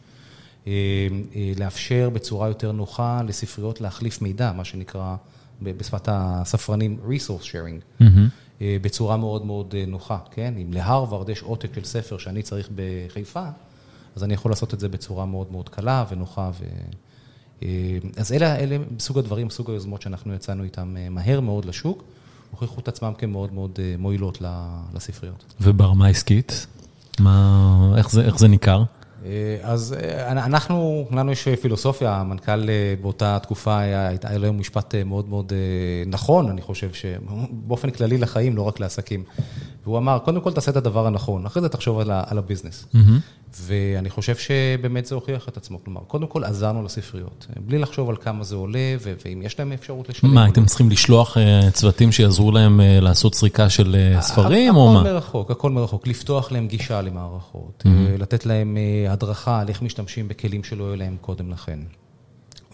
לאפשר 1.58 2.10
בצורה 2.10 2.48
יותר 2.48 2.72
נוחה 2.72 3.22
לספריות 3.28 3.82
להחליף 3.82 4.22
מידע, 4.22 4.52
מה 4.52 4.66
שנקרא 4.66 5.16
בשפת 5.62 6.08
הספרנים 6.12 7.00
resource 7.08 7.44
sharing, 7.44 8.02
בצורה 8.62 9.18
מאוד 9.18 9.46
מאוד 9.46 9.76
נוחה, 9.88 10.18
כן? 10.32 10.54
אם 10.58 10.74
להרווארד 10.74 11.30
יש 11.30 11.42
עותק 11.42 11.76
של 11.76 11.84
ספר 11.84 12.18
שאני 12.18 12.44
צריך 12.44 12.70
בחיפה, 12.76 13.46
אז 14.16 14.24
אני 14.24 14.34
יכול 14.34 14.52
לעשות 14.52 14.74
את 14.74 14.80
זה 14.80 14.90
בצורה 14.90 15.26
מאוד 15.26 15.52
מאוד 15.52 15.70
קלה 15.70 16.06
ונוחה 16.10 16.52
ו... 16.60 16.66
אז 18.18 18.32
אלה, 18.32 18.56
אלה 18.56 18.78
סוג 19.00 19.18
הדברים, 19.20 19.50
סוג 19.50 19.70
היוזמות 19.70 20.02
שאנחנו 20.02 20.34
יצאנו 20.34 20.64
איתם 20.64 20.96
מהר 21.12 21.40
מאוד 21.40 21.66
לשוק, 21.66 22.04
הוכיחו 22.52 22.82
את 22.82 22.88
עצמם 22.88 23.14
כמאוד 23.18 23.54
מאוד 23.54 23.80
מועילות 23.98 24.42
לספריות. 24.94 25.54
וברמה 25.62 26.08
עסקית? 26.08 26.68
מה, 27.20 27.94
איך 27.98 28.12
זה, 28.12 28.22
איך 28.22 28.40
זה 28.40 28.48
ניכר? 28.48 28.84
אז 29.62 29.96
אנחנו, 30.30 31.08
לנו 31.12 31.32
יש 31.32 31.48
פילוסופיה, 31.48 32.16
המנכ"ל 32.16 32.68
באותה 33.02 33.40
תקופה 33.40 33.80
היה, 33.80 34.10
היה 34.24 34.38
לו 34.38 34.54
משפט 34.54 34.96
מאוד 34.96 35.30
מאוד 35.30 35.54
נכון, 36.08 36.50
אני 36.50 36.62
חושב, 36.62 36.90
שבאופן 36.94 37.90
כללי 37.90 38.18
לחיים, 38.18 38.56
לא 38.56 38.62
רק 38.62 38.80
לעסקים. 38.80 39.24
והוא 39.84 39.98
אמר, 39.98 40.20
קודם 40.20 40.42
כל 40.42 40.52
תעשה 40.52 40.72
את 40.72 40.76
הדבר 40.76 41.08
הנכון, 41.08 41.46
אחרי 41.46 41.62
זה 41.62 41.70
תחשוב 41.70 42.00
על 42.00 42.38
הביזנס. 42.38 42.86
ואני 43.62 44.10
חושב 44.10 44.36
שבאמת 44.36 45.06
זה 45.06 45.16
הוכיח 45.16 45.48
את 45.50 45.58
עצמו. 45.58 45.84
כלומר, 45.84 46.02
קודם 46.02 46.28
כל 46.28 46.44
עזרנו 46.44 46.84
לספריות, 46.84 47.48
בלי 47.66 47.80
לחשוב 47.80 48.10
על 48.10 48.16
כמה 48.16 48.44
זה 48.44 48.56
עולה, 48.56 48.96
ואם 49.02 49.42
יש 49.42 49.60
להם 49.60 49.72
אפשרות 49.72 50.10
לשלם. 50.10 50.34
מה, 50.34 50.44
הייתם 50.44 50.66
צריכים 50.66 50.90
לשלוח 50.90 51.38
צוותים 51.74 52.12
שיעזרו 52.12 52.52
להם 52.52 52.82
לעשות 53.02 53.36
סריקה 53.36 53.70
של 53.70 54.16
ספרים, 54.20 54.76
או 54.76 54.94
מה? 54.94 55.00
הכל 55.00 55.10
מרחוק, 55.10 55.52
הכל 55.52 55.72
מרחוק. 55.72 56.08
לפתוח 56.08 56.52
להם 56.52 56.68
גישה 56.68 57.02
למערכות, 57.02 57.84
לתת 58.20 58.46
להם 58.46 58.78
הדרכה 59.10 59.60
על 59.60 59.70
איך 59.70 59.82
משתמשים 59.82 60.28
בכלים 60.28 60.64
שלא 60.64 60.84
היו 60.84 60.96
להם 60.96 61.18
קודם 61.22 61.52
לכן. 61.52 61.80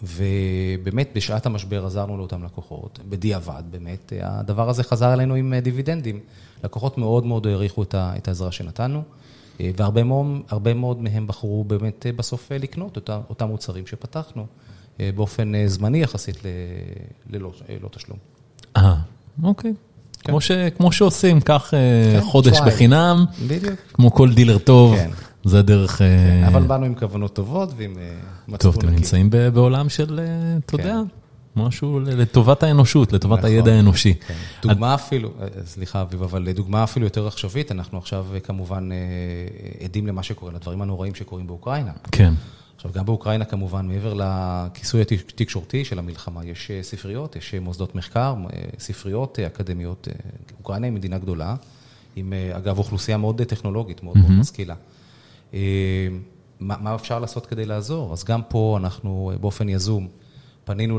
ובאמת, 0.02 1.10
בשעת 1.14 1.46
המשבר 1.46 1.86
עזרנו 1.86 2.16
לאותם 2.18 2.44
לקוחות, 2.44 2.98
בדיעבד, 3.08 3.62
באמת, 3.70 4.12
הדבר 4.22 4.70
הזה 4.70 4.82
חזר 4.82 5.12
אלינו 5.12 5.34
עם 5.34 5.54
דיווידנדים. 5.54 6.20
לקוחות 6.64 6.98
מאוד 6.98 7.26
מאוד 7.26 7.46
העריכו 7.46 7.82
את 7.92 8.28
העזרה 8.28 8.52
שנתנו, 8.52 9.02
והרבה 9.60 10.74
מאוד 10.74 11.02
מהם 11.02 11.26
בחרו 11.26 11.64
באמת 11.64 12.06
בסוף 12.16 12.52
לקנות 12.52 12.98
את 12.98 13.10
אותם 13.30 13.48
מוצרים 13.48 13.86
שפתחנו, 13.86 14.46
באופן 14.98 15.52
זמני 15.66 15.98
יחסית 16.02 16.36
ללא 17.30 17.88
תשלום. 17.90 18.18
אה, 18.76 18.94
אוקיי. 19.42 19.74
כמו 20.76 20.92
שעושים, 20.92 21.40
קח 21.40 21.72
חודש 22.20 22.58
בחינם, 22.66 23.24
כמו 23.92 24.10
כל 24.10 24.34
דילר 24.34 24.58
טוב, 24.58 24.94
זה 25.44 25.62
דרך... 25.62 26.02
אבל 26.46 26.62
באנו 26.62 26.84
עם 26.84 26.94
כוונות 26.94 27.34
טובות 27.34 27.68
ועם 27.76 27.96
מצפון 28.48 28.54
נקי. 28.54 28.62
טוב, 28.62 28.76
אתם 28.78 28.88
נמצאים 28.88 29.30
בעולם 29.30 29.88
של, 29.88 30.20
אתה 30.66 30.74
יודע, 30.74 30.96
משהו 31.58 32.00
לטובת 32.00 32.62
האנושות, 32.62 33.12
לטובת 33.12 33.44
הידע 33.44 33.72
האנושי. 33.72 34.14
דוגמה 34.62 34.94
אפילו, 34.94 35.30
סליחה 35.64 36.02
אביב, 36.02 36.22
אבל 36.22 36.52
דוגמה 36.52 36.84
אפילו 36.84 37.06
יותר 37.06 37.26
עכשווית, 37.26 37.72
אנחנו 37.72 37.98
עכשיו 37.98 38.26
כמובן 38.42 38.88
עדים 39.84 40.06
למה 40.06 40.22
שקורה, 40.22 40.52
לדברים 40.52 40.82
הנוראים 40.82 41.14
שקורים 41.14 41.46
באוקראינה. 41.46 41.92
כן. 42.12 42.34
עכשיו, 42.76 42.90
גם 42.94 43.06
באוקראינה 43.06 43.44
כמובן, 43.44 43.88
מעבר 43.88 44.14
לכיסוי 44.14 45.02
התקשורתי 45.02 45.84
של 45.84 45.98
המלחמה, 45.98 46.44
יש 46.44 46.70
ספריות, 46.82 47.36
יש 47.36 47.54
מוסדות 47.54 47.94
מחקר, 47.94 48.34
ספריות 48.78 49.38
אקדמיות. 49.38 50.08
אוקראינה 50.58 50.86
היא 50.86 50.92
מדינה 50.92 51.18
גדולה, 51.18 51.54
עם 52.16 52.32
אגב 52.52 52.78
אוכלוסייה 52.78 53.16
מאוד 53.16 53.42
טכנולוגית, 53.42 54.02
מאוד 54.02 54.18
מאוד 54.18 54.32
משכילה. 54.32 54.74
מה 56.60 56.94
אפשר 56.94 57.18
לעשות 57.18 57.46
כדי 57.46 57.66
לעזור? 57.66 58.12
אז 58.12 58.24
גם 58.24 58.40
פה 58.48 58.78
אנחנו 58.80 59.32
באופן 59.40 59.68
יזום, 59.68 60.08
פנינו 60.68 60.98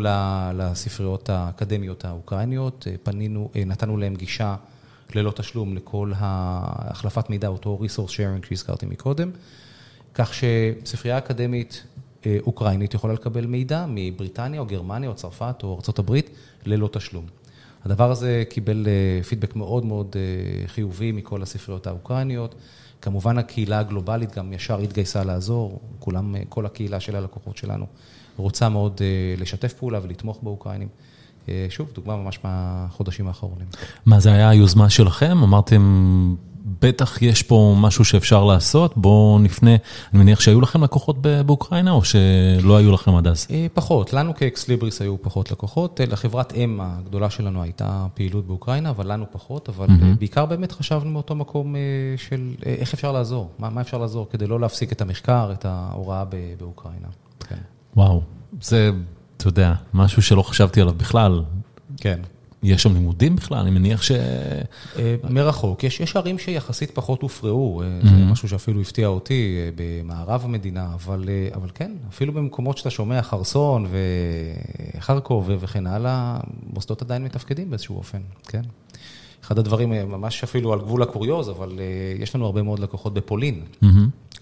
לספריות 0.53 1.29
האקדמיות 1.29 2.05
האוקראיניות, 2.05 2.87
פנינו, 3.03 3.49
נתנו 3.65 3.97
להם 3.97 4.15
גישה 4.15 4.55
ללא 5.15 5.31
תשלום 5.31 5.75
לכל 5.75 6.11
החלפת 6.15 7.29
מידע, 7.29 7.47
אותו 7.47 7.79
resource 7.81 8.09
sharing 8.09 8.47
שהזכרתי 8.47 8.85
מקודם, 8.85 9.31
כך 10.13 10.33
שספרייה 10.33 11.17
אקדמית 11.17 11.83
אוקראינית 12.39 12.93
יכולה 12.93 13.13
לקבל 13.13 13.45
מידע 13.45 13.85
מבריטניה 13.89 14.59
או 14.59 14.65
גרמניה 14.65 15.09
או 15.09 15.15
צרפת 15.15 15.55
או 15.63 15.79
ארה"ב 15.87 16.19
ללא 16.65 16.89
תשלום. 16.91 17.25
הדבר 17.85 18.11
הזה 18.11 18.43
קיבל 18.49 18.87
פידבק 19.27 19.55
מאוד 19.55 19.85
מאוד 19.85 20.15
חיובי 20.67 21.11
מכל 21.11 21.41
הספריות 21.41 21.87
האוקראיניות. 21.87 22.55
כמובן 23.01 23.37
הקהילה 23.37 23.79
הגלובלית 23.79 24.35
גם 24.35 24.53
ישר 24.53 24.79
התגייסה 24.79 25.23
לעזור, 25.23 25.79
כולם, 25.99 26.35
כל 26.49 26.65
הקהילה 26.65 26.99
של 26.99 27.15
הלקוחות 27.15 27.57
שלנו. 27.57 27.85
רוצה 28.39 28.69
מאוד 28.69 29.01
לשתף 29.37 29.73
פעולה 29.73 29.99
ולתמוך 30.03 30.39
באוקראינים. 30.43 30.87
שוב, 31.69 31.91
דוגמה 31.93 32.15
ממש 32.15 32.39
מהחודשים 32.43 33.27
האחרונים. 33.27 33.67
מה, 34.05 34.19
זה 34.19 34.31
היה 34.31 34.49
היוזמה 34.49 34.89
שלכם? 34.89 35.37
אמרתם, 35.43 36.35
בטח 36.81 37.21
יש 37.21 37.43
פה 37.43 37.75
משהו 37.77 38.05
שאפשר 38.05 38.43
לעשות, 38.45 38.97
בואו 38.97 39.39
נפנה. 39.39 39.71
אני 40.13 40.23
מניח 40.23 40.39
שהיו 40.39 40.61
לכם 40.61 40.83
לקוחות 40.83 41.17
באוקראינה, 41.21 41.91
או 41.91 42.03
שלא 42.03 42.77
היו 42.77 42.91
לכם 42.91 43.15
עד 43.15 43.27
אז? 43.27 43.47
פחות, 43.73 44.13
לנו 44.13 44.35
כאקסליבריס 44.35 45.01
היו 45.01 45.21
פחות 45.21 45.51
לקוחות. 45.51 45.99
לחברת 46.07 46.53
אם 46.53 46.79
הגדולה 46.81 47.29
שלנו 47.29 47.61
הייתה 47.63 48.07
פעילות 48.13 48.47
באוקראינה, 48.47 48.89
אבל 48.89 49.11
לנו 49.11 49.25
פחות, 49.31 49.69
אבל 49.69 49.87
בעיקר 50.19 50.45
באמת 50.45 50.71
חשבנו 50.71 51.09
מאותו 51.09 51.35
מקום 51.35 51.75
של 52.17 52.53
איך 52.65 52.93
אפשר 52.93 53.11
לעזור, 53.11 53.49
מה 53.59 53.81
אפשר 53.81 53.97
לעזור 53.97 54.27
כדי 54.29 54.47
לא 54.47 54.59
להפסיק 54.59 54.91
את 54.91 55.01
המחקר, 55.01 55.49
את 55.51 55.65
ההוראה 55.65 56.23
באוקראינה. 56.59 57.07
וואו, 57.95 58.21
זה, 58.61 58.91
אתה 59.37 59.47
יודע, 59.47 59.73
משהו 59.93 60.21
שלא 60.21 60.41
חשבתי 60.41 60.81
עליו 60.81 60.93
בכלל. 60.93 61.43
כן. 61.97 62.19
יש 62.63 62.83
שם 62.83 62.93
לימודים 62.93 63.35
בכלל? 63.35 63.57
אני 63.57 63.69
מניח 63.69 64.01
ש... 64.01 64.11
מרחוק. 65.29 65.83
יש 65.83 66.15
ערים 66.15 66.39
שיחסית 66.39 66.91
פחות 66.91 67.21
הופרעו, 67.21 67.83
זה 68.03 68.15
משהו 68.15 68.49
שאפילו 68.49 68.81
הפתיע 68.81 69.07
אותי 69.07 69.57
במערב 69.75 70.41
המדינה, 70.45 70.93
אבל 71.53 71.69
כן, 71.73 71.91
אפילו 72.09 72.33
במקומות 72.33 72.77
שאתה 72.77 72.89
שומע 72.89 73.21
חרסון 73.21 73.87
וחרקוב 74.97 75.49
וכן 75.59 75.87
הלאה, 75.87 76.39
מוסדות 76.73 77.01
עדיין 77.01 77.23
מתפקדים 77.23 77.69
באיזשהו 77.69 77.97
אופן, 77.97 78.21
כן. 78.47 78.61
אחד 79.43 79.59
הדברים, 79.59 79.89
ממש 79.89 80.43
אפילו 80.43 80.73
על 80.73 80.79
גבול 80.79 81.03
הקוריוז, 81.03 81.49
אבל 81.49 81.79
יש 82.19 82.35
לנו 82.35 82.45
הרבה 82.45 82.63
מאוד 82.63 82.79
לקוחות 82.79 83.13
בפולין, 83.13 83.61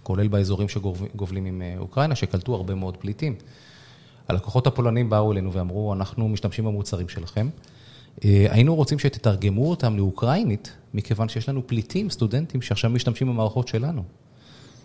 כולל 0.08 0.28
באזורים 0.28 0.70
שגובלים 0.70 1.46
עם 1.46 1.62
אוקראינה, 1.78 2.16
שקלטו 2.16 2.56
הרבה 2.56 2.76
מאוד 2.76 2.98
פליטים. 2.98 3.36
הלקוחות 4.28 4.68
הפולנים 4.68 5.10
באו 5.10 5.32
אלינו 5.32 5.54
ואמרו, 5.54 5.94
אנחנו 5.94 6.30
משתמשים 6.30 6.66
במוצרים 6.66 7.10
שלכם. 7.10 7.50
היינו 8.24 8.76
רוצים 8.76 9.00
שתתרגמו 9.00 9.70
אותם 9.70 9.98
לאוקראינית, 9.98 10.72
מכיוון 10.94 11.30
שיש 11.30 11.50
לנו 11.50 11.68
פליטים, 11.68 12.10
סטודנטים, 12.10 12.62
שעכשיו 12.62 12.90
משתמשים 12.90 13.28
במערכות 13.28 13.68
שלנו. 13.68 14.04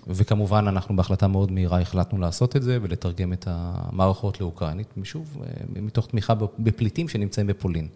וכמובן, 0.07 0.69
אנחנו 0.69 0.97
בהחלטה 0.97 1.27
מאוד 1.27 1.53
מהירה 1.53 1.81
החלטנו 1.81 2.21
לעשות 2.21 2.57
את 2.57 2.63
זה 2.63 2.79
ולתרגם 2.83 3.33
את 3.33 3.49
המערכות 3.51 4.41
לאוקראינית, 4.41 4.89
ושוב, 4.99 5.43
מתוך 5.77 6.07
תמיכה 6.07 6.35
בפליטים 6.59 7.09
שנמצאים 7.09 7.47
בפולין. 7.47 7.89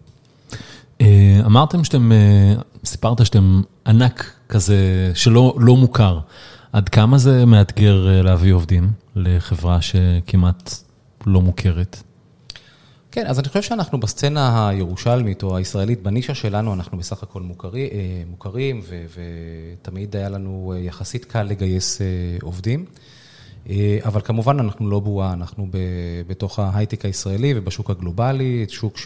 אמרתם 1.47 1.85
שאתם, 1.85 2.11
סיפרת 2.85 3.27
שאתם 3.27 3.62
ענק 3.87 4.33
כזה 4.49 5.11
שלא 5.15 5.77
מוכר. 5.79 6.19
עד 6.72 6.88
כמה 6.88 7.18
זה 7.18 7.44
מאתגר 7.46 8.22
להביא 8.22 8.52
עובדים 8.52 8.90
לחברה 9.16 9.83
שכמעט 9.83 10.70
לא 11.26 11.40
מוכרת? 11.40 12.02
כן, 13.11 13.26
אז 13.26 13.38
אני 13.38 13.48
חושב 13.48 13.62
שאנחנו 13.62 14.00
בסצנה 14.00 14.68
הירושלמית 14.68 15.42
או 15.42 15.57
הישראלית, 15.57 16.02
בנישה 16.02 16.35
שלנו 16.35 16.74
אנחנו 16.74 16.98
בסך 16.98 17.22
הכל 17.22 17.42
מוכרים, 18.26 18.81
ותמיד 19.83 20.16
היה 20.16 20.29
לנו 20.29 20.74
יחסית 20.79 21.24
קל 21.24 21.42
לגייס 21.42 22.00
עובדים. 22.42 22.85
אבל 24.05 24.20
כמובן 24.20 24.61
אנחנו 24.61 24.90
לא 24.90 25.00
בועה, 25.00 25.33
אנחנו 25.33 25.68
בתוך 26.26 26.59
ההייטק 26.59 27.05
הישראלי 27.05 27.55
ובשוק 27.57 27.90
הגלובלי, 27.90 28.66
שוק 28.68 28.98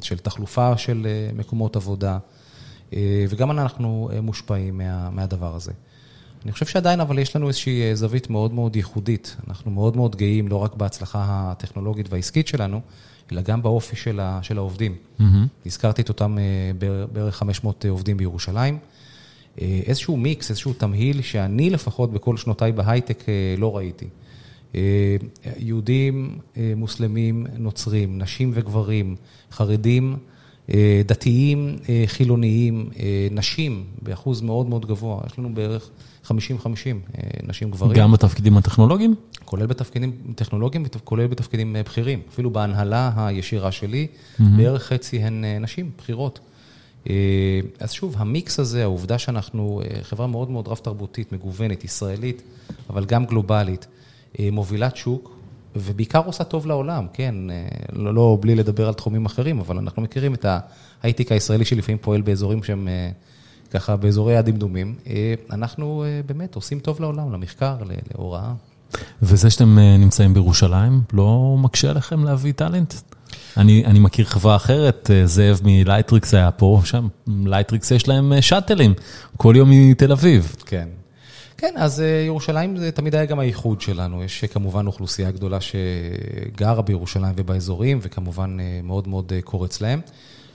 של 0.00 0.18
תחלופה 0.22 0.76
של 0.76 1.06
מקומות 1.36 1.76
עבודה, 1.76 2.18
וגם 3.28 3.50
אנחנו 3.50 4.10
מושפעים 4.22 4.80
מהדבר 5.12 5.54
הזה. 5.54 5.72
אני 6.44 6.52
חושב 6.52 6.66
שעדיין, 6.66 7.00
אבל 7.00 7.18
יש 7.18 7.36
לנו 7.36 7.48
איזושהי 7.48 7.96
זווית 7.96 8.30
מאוד 8.30 8.52
מאוד 8.52 8.76
ייחודית. 8.76 9.36
אנחנו 9.48 9.70
מאוד 9.70 9.96
מאוד 9.96 10.16
גאים, 10.16 10.48
לא 10.48 10.56
רק 10.56 10.74
בהצלחה 10.74 11.24
הטכנולוגית 11.28 12.12
והעסקית 12.12 12.48
שלנו, 12.48 12.80
אלא 13.32 13.42
גם 13.42 13.62
באופי 13.62 13.96
של 14.42 14.58
העובדים. 14.58 14.94
הזכרתי 15.66 16.02
את 16.02 16.08
אותם 16.08 16.38
בערך 17.12 17.36
500 17.36 17.84
עובדים 17.88 18.16
בירושלים. 18.16 18.78
איזשהו 19.58 20.16
מיקס, 20.16 20.50
איזשהו 20.50 20.72
תמהיל 20.72 21.22
שאני 21.22 21.70
לפחות 21.70 22.12
בכל 22.12 22.36
שנותיי 22.36 22.72
בהייטק 22.72 23.24
לא 23.58 23.76
ראיתי. 23.76 24.08
יהודים, 25.56 26.38
מוסלמים, 26.76 27.46
נוצרים, 27.56 28.18
נשים 28.18 28.50
וגברים, 28.54 29.16
חרדים, 29.52 30.16
דתיים, 31.06 31.76
חילוניים, 32.06 32.90
נשים, 33.30 33.84
באחוז 34.02 34.40
מאוד 34.40 34.68
מאוד 34.68 34.86
גבוה. 34.86 35.20
יש 35.26 35.38
לנו 35.38 35.54
בערך 35.54 35.90
50-50 36.26 36.30
נשים 37.42 37.70
גברים. 37.70 37.96
גם 37.96 38.12
בתפקידים 38.12 38.56
הטכנולוגיים? 38.56 39.14
כולל 39.44 39.66
בתפקידים 39.66 40.12
טכנולוגיים 40.34 40.84
וכולל 40.96 41.26
בתפקידים 41.26 41.76
בכירים. 41.84 42.20
אפילו 42.28 42.50
בהנהלה 42.50 43.12
הישירה 43.16 43.72
שלי, 43.72 44.06
בערך 44.38 44.82
חצי 44.82 45.18
הן 45.18 45.44
נשים, 45.60 45.90
בכירות. 45.98 46.40
אז 47.80 47.92
שוב, 47.92 48.14
המיקס 48.18 48.60
הזה, 48.60 48.82
העובדה 48.82 49.18
שאנחנו 49.18 49.82
חברה 50.02 50.26
מאוד 50.26 50.50
מאוד 50.50 50.68
רב-תרבותית, 50.68 51.32
מגוונת, 51.32 51.84
ישראלית, 51.84 52.42
אבל 52.90 53.04
גם 53.04 53.24
גלובלית, 53.24 53.86
מובילת 54.40 54.96
שוק, 54.96 55.37
ובעיקר 55.80 56.22
עושה 56.26 56.44
טוב 56.44 56.66
לעולם, 56.66 57.06
כן, 57.12 57.34
לא 57.92 58.38
בלי 58.40 58.54
לדבר 58.54 58.88
על 58.88 58.94
תחומים 58.94 59.26
אחרים, 59.26 59.60
אבל 59.60 59.78
אנחנו 59.78 60.02
מכירים 60.02 60.34
את 60.34 60.46
ההייטק 61.02 61.32
הישראלי 61.32 61.64
שלפעמים 61.64 61.98
פועל 61.98 62.20
באזורים 62.20 62.62
שהם 62.62 62.88
ככה 63.70 63.96
באזורי 63.96 64.36
הדמדומים, 64.36 64.94
אנחנו 65.50 66.04
באמת 66.26 66.54
עושים 66.54 66.78
טוב 66.80 67.00
לעולם, 67.00 67.32
למחקר, 67.32 67.76
להוראה. 68.14 68.52
וזה 69.22 69.50
שאתם 69.50 69.78
נמצאים 69.78 70.34
בירושלים, 70.34 71.00
לא 71.12 71.56
מקשה 71.58 71.90
עליכם 71.90 72.24
להביא 72.24 72.52
talent? 72.52 72.94
אני, 73.56 73.84
אני 73.84 73.98
מכיר 73.98 74.24
חברה 74.24 74.56
אחרת, 74.56 75.10
זאב 75.24 75.60
מלייטריקס 75.64 76.34
היה 76.34 76.50
פה, 76.50 76.80
שם 76.84 77.08
לייטריקס 77.26 77.90
יש 77.90 78.08
להם 78.08 78.32
שאטלים, 78.40 78.94
כל 79.36 79.54
יום 79.56 79.70
מתל 79.72 80.12
אביב. 80.12 80.56
כן. 80.66 80.88
כן, 81.60 81.74
אז 81.76 82.02
ירושלים 82.26 82.76
זה 82.76 82.92
תמיד 82.92 83.14
היה 83.14 83.24
גם 83.24 83.38
הייחוד 83.38 83.80
שלנו. 83.80 84.24
יש 84.24 84.44
כמובן 84.44 84.86
אוכלוסייה 84.86 85.30
גדולה 85.30 85.58
שגרה 85.60 86.82
בירושלים 86.82 87.32
ובאזורים, 87.36 87.98
וכמובן 88.02 88.56
מאוד 88.82 89.08
מאוד 89.08 89.32
קורץ 89.44 89.80
להם. 89.80 90.00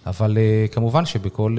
אבל 0.06 0.38
כמובן 0.72 1.06
שבכל 1.06 1.58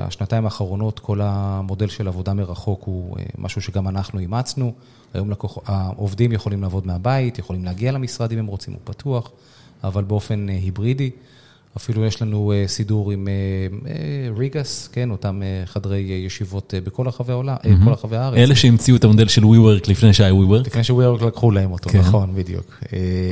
השנתיים 0.00 0.44
האחרונות, 0.44 0.98
כל 0.98 1.20
המודל 1.22 1.88
של 1.88 2.08
עבודה 2.08 2.34
מרחוק 2.34 2.82
הוא 2.84 3.16
משהו 3.38 3.62
שגם 3.62 3.88
אנחנו 3.88 4.18
אימצנו. 4.18 4.72
היום 5.14 5.30
לקוח, 5.30 5.58
העובדים 5.66 6.32
יכולים 6.32 6.62
לעבוד 6.62 6.86
מהבית, 6.86 7.38
יכולים 7.38 7.64
להגיע 7.64 7.92
למשרד 7.92 8.32
אם 8.32 8.38
הם 8.38 8.46
רוצים, 8.46 8.74
הוא 8.74 8.80
פתוח, 8.84 9.30
אבל 9.84 10.04
באופן 10.04 10.48
היברידי. 10.48 11.10
אפילו 11.76 12.04
יש 12.04 12.22
לנו 12.22 12.52
סידור 12.66 13.10
עם 13.10 13.28
ריגאס, 14.36 14.88
כן, 14.92 15.10
אותם 15.10 15.42
חדרי 15.64 15.98
ישיבות 15.98 16.74
בכל 16.84 17.08
רחבי 17.08 17.32
העולם, 17.32 17.56
בכל 17.82 17.90
רחבי 17.90 18.16
הארץ. 18.16 18.38
אלה 18.38 18.54
שהמציאו 18.54 18.96
את 18.96 19.04
המודל 19.04 19.28
של 19.28 19.42
WeWork 19.42 19.90
לפני 19.90 20.12
שהיה 20.12 20.32
WeWork? 20.32 20.66
לפני 20.66 20.84
ש-WeWork 20.84 21.24
לקחו 21.24 21.50
להם 21.50 21.72
אותו, 21.72 21.90
נכון, 21.98 22.34
בדיוק. 22.34 22.80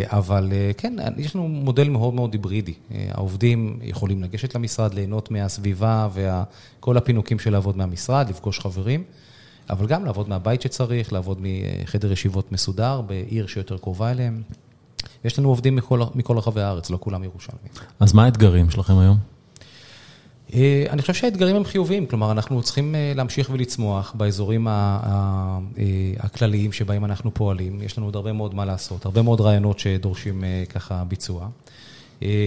אבל 0.04 0.52
כן, 0.76 0.94
יש 1.16 1.36
לנו 1.36 1.48
מודל 1.48 1.88
מאוד 1.88 2.14
מאוד 2.14 2.32
היברידי. 2.32 2.74
העובדים 3.10 3.78
יכולים 3.82 4.22
לגשת 4.22 4.54
למשרד, 4.54 4.94
ליהנות 4.94 5.30
מהסביבה 5.30 6.08
וכל 6.14 6.96
הפינוקים 6.96 7.38
של 7.38 7.52
לעבוד 7.52 7.76
מהמשרד, 7.76 8.26
לפגוש 8.30 8.58
חברים, 8.58 9.02
אבל 9.70 9.86
גם 9.86 10.04
לעבוד 10.04 10.28
מהבית 10.28 10.62
שצריך, 10.62 11.12
לעבוד 11.12 11.38
מחדר 11.42 12.12
ישיבות 12.12 12.52
מסודר, 12.52 13.00
בעיר 13.00 13.46
שיותר 13.46 13.78
קרובה 13.78 14.10
אליהם. 14.10 14.42
יש 15.24 15.38
לנו 15.38 15.48
עובדים 15.48 15.76
מכל 16.14 16.38
רחבי 16.38 16.60
הארץ, 16.60 16.90
לא 16.90 16.98
כולם 17.00 17.24
ירושלמים. 17.24 17.68
אז 18.00 18.12
מה 18.12 18.24
האתגרים 18.24 18.70
שלכם 18.70 18.98
היום? 18.98 19.16
אני 20.90 21.00
חושב 21.00 21.14
שהאתגרים 21.14 21.56
הם 21.56 21.64
חיוביים, 21.64 22.06
כלומר, 22.06 22.32
אנחנו 22.32 22.62
צריכים 22.62 22.94
להמשיך 23.14 23.50
ולצמוח 23.52 24.12
באזורים 24.16 24.66
הכלליים 26.18 26.72
שבהם 26.72 27.04
אנחנו 27.04 27.34
פועלים. 27.34 27.82
יש 27.82 27.98
לנו 27.98 28.06
עוד 28.06 28.16
הרבה 28.16 28.32
מאוד 28.32 28.54
מה 28.54 28.64
לעשות, 28.64 29.04
הרבה 29.04 29.22
מאוד 29.22 29.40
רעיונות 29.40 29.78
שדורשים 29.78 30.44
ככה 30.68 31.04
ביצוע. 31.04 31.48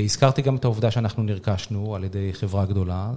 הזכרתי 0.03 0.41
גם 0.41 0.55
את 0.55 0.63
העובדה 0.63 0.91
שאנחנו 0.91 1.23
נרכשנו 1.23 1.95
על 1.95 2.03
ידי 2.03 2.29
חברה 2.33 2.65
גדולה. 2.65 3.09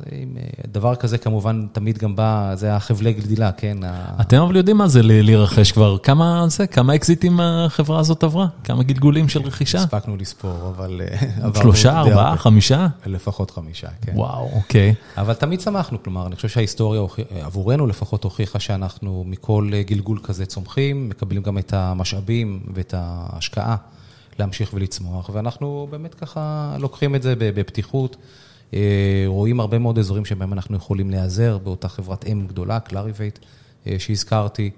דבר 0.68 0.94
כזה 0.94 1.18
כמובן 1.18 1.66
תמיד 1.72 1.98
גם 1.98 2.16
בא, 2.16 2.52
זה 2.54 2.76
החבלי 2.76 3.12
גדילה, 3.12 3.52
כן? 3.52 3.76
אתם 4.20 4.40
אבל 4.40 4.56
יודעים 4.56 4.76
מה 4.76 4.88
זה 4.88 5.02
להירכש 5.02 5.72
כבר, 5.72 5.98
כמה 5.98 6.44
זה, 6.48 6.66
כמה 6.66 6.94
אקזיטים 6.94 7.40
החברה 7.40 8.00
הזאת 8.00 8.24
עברה? 8.24 8.46
כמה 8.64 8.82
גלגולים 8.82 9.28
של 9.28 9.42
רכישה? 9.42 9.78
הספקנו 9.78 10.16
לספור, 10.16 10.72
אבל... 10.76 11.00
שלושה, 11.62 11.98
ארבעה, 11.98 12.36
חמישה? 12.36 12.86
לפחות 13.06 13.50
חמישה, 13.50 13.88
כן. 14.02 14.12
וואו, 14.14 14.50
אוקיי. 14.52 14.94
אבל 15.16 15.34
תמיד 15.34 15.60
שמחנו, 15.60 16.02
כלומר, 16.02 16.26
אני 16.26 16.36
חושב 16.36 16.48
שההיסטוריה 16.48 17.02
עבורנו 17.42 17.86
לפחות 17.86 18.24
הוכיחה 18.24 18.60
שאנחנו 18.60 19.24
מכל 19.26 19.70
גלגול 19.86 20.18
כזה 20.22 20.46
צומחים, 20.46 21.08
מקבלים 21.08 21.42
גם 21.42 21.58
את 21.58 21.72
המשאבים 21.72 22.60
ואת 22.74 22.94
ההשקעה. 22.96 23.76
להמשיך 24.38 24.74
ולצמוח, 24.74 25.30
ואנחנו 25.32 25.88
באמת 25.90 26.14
ככה 26.14 26.76
לוקחים 26.80 27.14
את 27.14 27.22
זה 27.22 27.34
בפתיחות, 27.38 28.16
רואים 29.26 29.60
הרבה 29.60 29.78
מאוד 29.78 29.98
אזורים 29.98 30.24
שבהם 30.24 30.52
אנחנו 30.52 30.76
יכולים 30.76 31.10
להיעזר 31.10 31.58
באותה 31.58 31.88
חברת 31.88 32.26
אם 32.26 32.46
גדולה, 32.46 32.80
קלאריבייט, 32.80 33.38
שהזכרתי, 33.98 34.70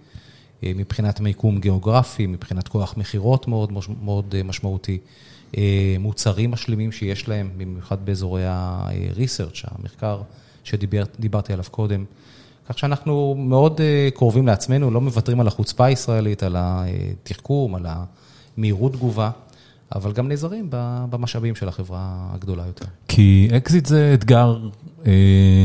מבחינת 0.62 1.20
מיקום 1.20 1.58
גיאוגרפי, 1.58 2.26
מבחינת 2.26 2.68
כוח 2.68 2.94
מכירות 2.96 3.48
מאוד 3.48 3.72
מאוד 4.02 4.34
משמעותי, 4.44 4.98
מוצרים 5.98 6.50
משלימים 6.50 6.92
שיש 6.92 7.28
להם, 7.28 7.50
במיוחד 7.56 8.06
באזורי 8.06 8.46
ה-research, 8.46 9.64
המחקר 9.64 10.20
שדיברתי 10.64 11.52
עליו 11.52 11.64
קודם. 11.70 12.04
כך 12.68 12.78
שאנחנו 12.78 13.34
מאוד 13.38 13.80
קרובים 14.14 14.46
לעצמנו, 14.46 14.90
לא 14.90 15.00
מוותרים 15.00 15.40
על 15.40 15.46
החוצפה 15.48 15.84
הישראלית, 15.84 16.42
על 16.42 16.56
התחכום, 16.58 17.74
על 17.74 17.86
המהירות 18.56 18.92
תגובה. 18.92 19.30
אבל 19.94 20.12
גם 20.12 20.28
נעזרים 20.28 20.68
במשאבים 21.10 21.54
של 21.54 21.68
החברה 21.68 22.28
הגדולה 22.32 22.66
יותר. 22.66 22.84
כי 23.08 23.48
אקזיט 23.56 23.86
זה 23.86 24.10
אתגר 24.14 24.58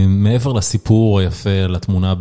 מעבר 0.08 0.54
לסיפור 0.54 1.20
היפה, 1.20 1.66
לתמונה 1.70 2.14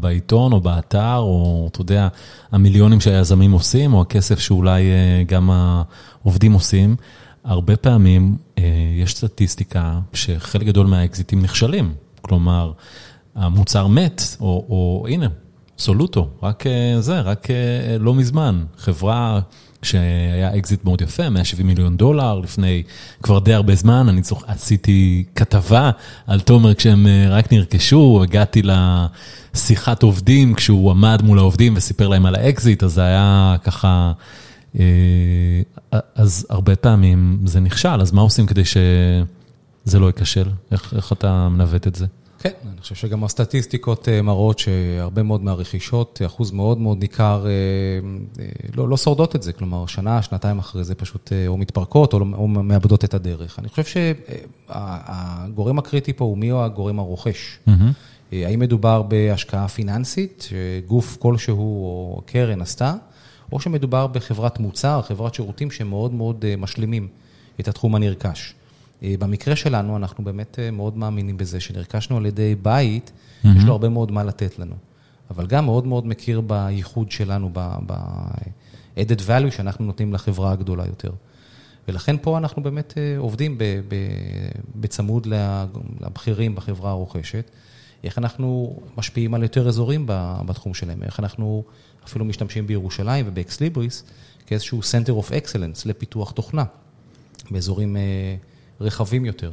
בעיתון 0.00 0.52
או 0.52 0.60
באתר, 0.60 1.16
או 1.16 1.68
אתה 1.72 1.80
יודע, 1.80 2.08
המיליונים 2.52 3.00
שהיזמים 3.00 3.52
עושים, 3.52 3.94
או 3.94 4.00
הכסף 4.00 4.38
שאולי 4.38 4.82
גם 5.26 5.50
העובדים 5.50 6.52
עושים. 6.52 6.96
הרבה 7.44 7.76
פעמים 7.76 8.36
יש 9.02 9.16
סטטיסטיקה 9.16 9.98
שחלק 10.12 10.66
גדול 10.66 10.86
מהאקזיטים 10.86 11.42
נכשלים. 11.42 11.94
כלומר, 12.22 12.72
המוצר 13.34 13.86
מת, 13.86 14.22
או 14.40 15.06
הנה, 15.08 15.26
סולוטו, 15.78 16.28
רק 16.42 16.64
זה, 17.00 17.20
רק 17.20 17.48
לא 18.00 18.14
מזמן. 18.14 18.64
חברה... 18.76 19.40
כשהיה 19.82 20.56
אקזיט 20.58 20.84
מאוד 20.84 21.00
יפה, 21.00 21.30
170 21.30 21.66
מיליון 21.66 21.96
דולר, 21.96 22.38
לפני 22.38 22.82
כבר 23.22 23.38
די 23.38 23.54
הרבה 23.54 23.74
זמן, 23.74 24.08
אני 24.08 24.22
צוח... 24.22 24.44
עשיתי 24.46 25.24
כתבה 25.34 25.90
על 26.26 26.40
תומר 26.40 26.74
כשהם 26.74 27.06
רק 27.30 27.52
נרכשו, 27.52 28.20
הגעתי 28.22 28.62
לשיחת 29.54 30.02
עובדים 30.02 30.54
כשהוא 30.54 30.90
עמד 30.90 31.22
מול 31.22 31.38
העובדים 31.38 31.74
וסיפר 31.76 32.08
להם 32.08 32.26
על 32.26 32.34
האקזיט, 32.34 32.82
אז 32.82 32.92
זה 32.92 33.02
היה 33.02 33.56
ככה, 33.64 34.12
אז 36.14 36.46
הרבה 36.50 36.76
פעמים 36.76 37.38
זה 37.44 37.60
נכשל, 37.60 38.00
אז 38.00 38.12
מה 38.12 38.20
עושים 38.20 38.46
כדי 38.46 38.62
שזה 38.64 39.98
לא 39.98 40.06
ייכשל? 40.06 40.48
איך, 40.72 40.94
איך 40.96 41.12
אתה 41.12 41.48
מנווט 41.48 41.86
את 41.86 41.94
זה? 41.94 42.06
כן, 42.42 42.50
אני 42.72 42.80
חושב 42.80 42.94
שגם 42.94 43.24
הסטטיסטיקות 43.24 44.08
מראות 44.08 44.58
שהרבה 44.58 45.22
מאוד 45.22 45.42
מהרכישות, 45.44 46.20
אחוז 46.26 46.50
מאוד 46.50 46.78
מאוד 46.78 46.98
ניכר, 46.98 47.46
לא, 48.74 48.88
לא 48.88 48.96
שורדות 48.96 49.36
את 49.36 49.42
זה. 49.42 49.52
כלומר, 49.52 49.86
שנה, 49.86 50.22
שנתיים 50.22 50.58
אחרי 50.58 50.84
זה 50.84 50.94
פשוט 50.94 51.32
או 51.46 51.56
מתפרקות 51.56 52.12
או 52.12 52.48
מאבדות 52.48 53.04
את 53.04 53.14
הדרך. 53.14 53.58
אני 53.58 53.68
חושב 53.68 54.02
שהגורם 54.68 55.78
הקריטי 55.78 56.12
פה 56.12 56.24
הוא 56.24 56.38
מי 56.38 56.48
הוא 56.48 56.62
הגורם 56.62 56.98
הרוכש. 56.98 57.58
Mm-hmm. 57.68 57.72
האם 58.32 58.60
מדובר 58.60 59.02
בהשקעה 59.02 59.68
פיננסית, 59.68 60.48
שגוף 60.48 61.16
כלשהו 61.16 61.84
או 61.84 62.22
קרן 62.26 62.62
עשתה, 62.62 62.94
או 63.52 63.60
שמדובר 63.60 64.06
בחברת 64.06 64.60
מוצר, 64.60 65.02
חברת 65.02 65.34
שירותים 65.34 65.70
שמאוד 65.70 66.12
מאוד 66.12 66.44
משלימים 66.58 67.08
את 67.60 67.68
התחום 67.68 67.94
הנרכש. 67.94 68.54
במקרה 69.02 69.56
שלנו, 69.56 69.96
אנחנו 69.96 70.24
באמת 70.24 70.58
מאוד 70.72 70.96
מאמינים 70.96 71.36
בזה, 71.36 71.60
שנרכשנו 71.60 72.16
על 72.16 72.26
ידי 72.26 72.54
בית, 72.62 73.12
mm-hmm. 73.12 73.48
יש 73.58 73.64
לו 73.64 73.72
הרבה 73.72 73.88
מאוד 73.88 74.12
מה 74.12 74.24
לתת 74.24 74.58
לנו. 74.58 74.74
אבל 75.30 75.46
גם 75.46 75.64
מאוד 75.64 75.86
מאוד 75.86 76.06
מכיר 76.06 76.40
בייחוד 76.40 77.10
שלנו, 77.10 77.50
ב-added 77.52 79.20
value 79.20 79.50
שאנחנו 79.50 79.84
נותנים 79.84 80.14
לחברה 80.14 80.52
הגדולה 80.52 80.86
יותר. 80.86 81.10
ולכן 81.88 82.16
פה 82.22 82.38
אנחנו 82.38 82.62
באמת 82.62 82.94
עובדים 83.18 83.58
בצמוד 84.76 85.26
לבכירים 86.00 86.54
בחברה 86.54 86.90
הרוכשת, 86.90 87.50
איך 88.04 88.18
אנחנו 88.18 88.76
משפיעים 88.96 89.34
על 89.34 89.42
יותר 89.42 89.68
אזורים 89.68 90.06
בתחום 90.46 90.74
שלהם, 90.74 91.02
איך 91.02 91.20
אנחנו 91.20 91.64
אפילו 92.04 92.24
משתמשים 92.24 92.66
בירושלים 92.66 93.24
ובאקסליבריס 93.28 94.04
כאיזשהו 94.46 94.80
center 94.80 95.24
of 95.24 95.30
excellence 95.30 95.82
לפיתוח 95.84 96.30
תוכנה, 96.30 96.64
באזורים... 97.50 97.96
רחבים 98.82 99.24
יותר. 99.24 99.50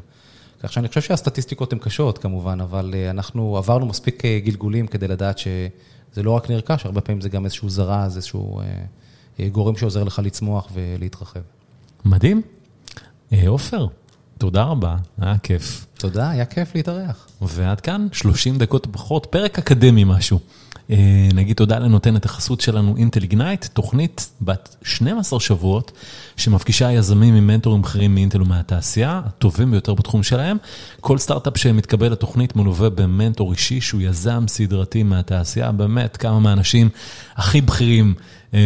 כך 0.64 0.74
שאני 0.74 0.88
חושב 0.88 1.02
שהסטטיסטיקות 1.02 1.74
הן 1.74 1.80
קשות 1.80 2.18
כמובן, 2.18 2.62
אבל 2.62 2.96
אנחנו 3.10 3.58
עברנו 3.58 3.86
מספיק 3.86 4.24
גלגולים 4.26 4.88
כדי 4.88 5.08
לדעת 5.08 5.38
שזה 5.38 6.24
לא 6.24 6.32
רק 6.32 6.50
נרכש, 6.50 6.86
הרבה 6.86 7.02
פעמים 7.02 7.22
זה 7.22 7.30
גם 7.30 7.46
איזשהו 7.46 7.70
זרז, 7.70 8.16
איזשהו 8.16 8.62
גורם 9.52 9.78
שעוזר 9.78 10.04
לך 10.04 10.22
לצמוח 10.24 10.68
ולהתרחב. 10.74 11.40
מדהים. 12.06 12.42
עופר, 13.48 13.88
תודה 14.38 14.64
רבה, 14.64 14.96
היה 15.22 15.38
כיף. 15.38 15.86
תודה, 15.98 16.30
היה 16.30 16.46
כיף 16.46 16.76
להתארח. 16.76 17.28
ועד 17.42 17.82
כאן 17.82 18.08
30 18.12 18.58
דקות 18.58 18.88
פחות, 18.92 19.28
פרק 19.30 19.60
אקדמי 19.60 20.04
משהו. 20.04 20.40
נגיד 21.34 21.56
תודה 21.56 21.80
לנותנת 21.80 22.26
החסות 22.26 22.62
שלנו 22.62 22.98
אינטל 22.98 23.22
איגנייט, 23.22 23.66
תוכנית 23.66 24.30
בת 24.42 24.76
12 24.84 25.40
שבועות 25.40 25.92
שמפגישה 26.38 26.92
יזמים 26.92 27.36
עם 27.36 27.48
מנטורים 27.48 27.82
בכירים 27.82 28.16
מאינטל 28.16 28.42
ומהתעשייה, 28.42 29.22
הטובים 29.26 29.72
ביותר 29.72 29.94
בתחום 29.94 30.24
שלהם. 30.24 30.58
כל 31.02 31.18
סטארט-אפ 31.18 31.58
שמתקבל 31.58 32.12
לתוכנית 32.12 32.56
מלווה 32.56 32.90
במנטור 32.90 33.52
אישי 33.52 33.82
שהוא 33.82 34.02
יזם 34.02 34.44
סדרתי 34.48 35.04
מהתעשייה, 35.04 35.72
באמת 35.72 36.18
כמה 36.18 36.40
מהאנשים 36.40 36.90
הכי 37.36 37.62
בכירים 37.62 38.14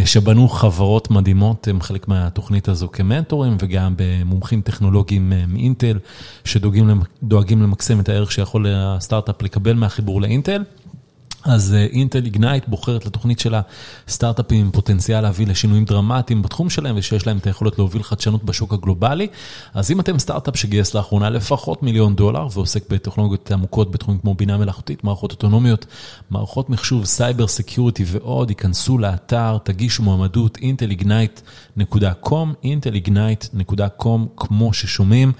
שבנו 0.06 0.50
חברות 0.50 1.12
מדהימות, 1.12 1.68
הם 1.68 1.82
חלק 1.82 2.08
מהתוכנית 2.08 2.68
הזו 2.68 2.90
כמנטורים, 2.92 3.58
וגם 3.60 3.94
במומחים 3.98 4.62
טכנולוגיים 4.62 5.34
מאינטל, 5.48 6.00
שדואגים 6.46 7.62
למקסם 7.62 8.00
את 8.00 8.10
הערך 8.10 8.32
שיכול 8.32 8.66
הסטארט-אפ 8.70 9.42
לקבל 9.42 9.74
מהחיבור 9.74 10.22
לאינטל. 10.22 10.64
אז 11.44 11.76
אינטל 11.92 12.26
איגנייט 12.26 12.68
בוחרת 12.68 13.06
לתוכנית 13.06 13.40
שלה 13.40 13.62
סטארט-אפים 14.08 14.66
עם 14.66 14.72
פוטנציאל 14.72 15.22
להביא 15.22 15.48
לשינויים 15.48 15.86
דרמטיים 15.86 16.42
בתחום 16.42 16.70
שלהם 16.70 16.98
ושיש 16.98 17.28
להם 17.28 17.38
את 17.38 17.48
היכולת 17.48 17.78
להוביל 17.78 18.04
חדשנות 18.04 18.44
בשוק 18.44 18.74
הגלובלי. 18.74 19.28
אז 19.74 19.92
אם 19.92 20.00
אתם 20.00 20.20
סטארט-אפ 20.20 20.58
שגייס 20.58 20.94
לאחרונה 20.94 21.30
לפחות 21.30 21.84
מיליון 21.84 22.16
דולר 22.16 22.48
ועוסק 22.54 22.90
בטכנולוגיות 22.90 23.52
עמוקות 23.52 23.92
בתחומים 23.92 24.20
כמו 24.20 24.34
בינה 24.34 24.58
מלאכותית, 24.58 25.04
מערכות 25.04 25.32
אוטונומיות, 25.32 25.86
מערכות 26.32 26.70
מחשוב, 26.70 27.06
cyber 27.06 27.48
security 27.48 28.04
ועוד, 28.08 28.50
היכנסו 28.50 28.98
לאתר, 28.98 29.58
תגישו 29.64 30.04
מועמדות 30.04 30.58
intelignite.com, 30.58 32.48
intelignite.com, 32.64 34.08
כמו 34.38 34.74
ששומעים. 34.74 35.32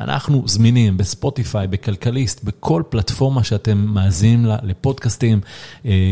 אנחנו 0.00 0.42
זמינים 0.46 0.96
בספוטיפיי, 0.96 1.66
בכלכליסט, 1.66 2.44
בכל 2.44 2.82
פלטפורמה 2.88 3.44
שאתם 3.44 3.78
מאזינים 3.78 4.46
לפודקאסטים. 4.62 5.40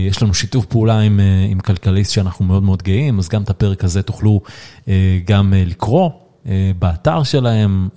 יש 0.08 0.22
לנו 0.22 0.34
שיתוף 0.34 0.66
פעולה 0.66 1.00
עם, 1.00 1.20
עם 1.50 1.60
כלכליסט 1.60 2.12
שאנחנו 2.12 2.44
מאוד 2.44 2.62
מאוד 2.62 2.82
גאים, 2.82 3.18
אז 3.18 3.28
גם 3.28 3.42
את 3.42 3.50
הפרק 3.50 3.84
הזה 3.84 4.02
תוכלו 4.02 4.40
גם 5.24 5.52
לקרוא 5.56 6.10
באתר 6.78 7.22
שלהם, 7.22 7.88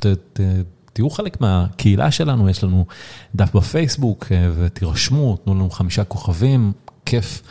ותהיו 0.00 1.10
חלק 1.10 1.40
מהקהילה 1.40 2.10
שלנו, 2.10 2.48
יש 2.48 2.64
לנו 2.64 2.86
דף 3.34 3.56
בפייסבוק, 3.56 4.26
ותירשמו, 4.56 5.36
תנו 5.36 5.54
לנו 5.54 5.70
חמישה 5.70 6.04
כוכבים, 6.04 6.72
כיף 7.06 7.42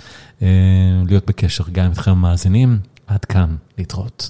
להיות 1.07 1.25
בקשר 1.27 1.63
גם 1.71 1.89
איתכם 1.89 2.11
המאזינים. 2.11 2.79
עד 3.07 3.25
כאן, 3.25 3.55
להתראות. 3.77 4.29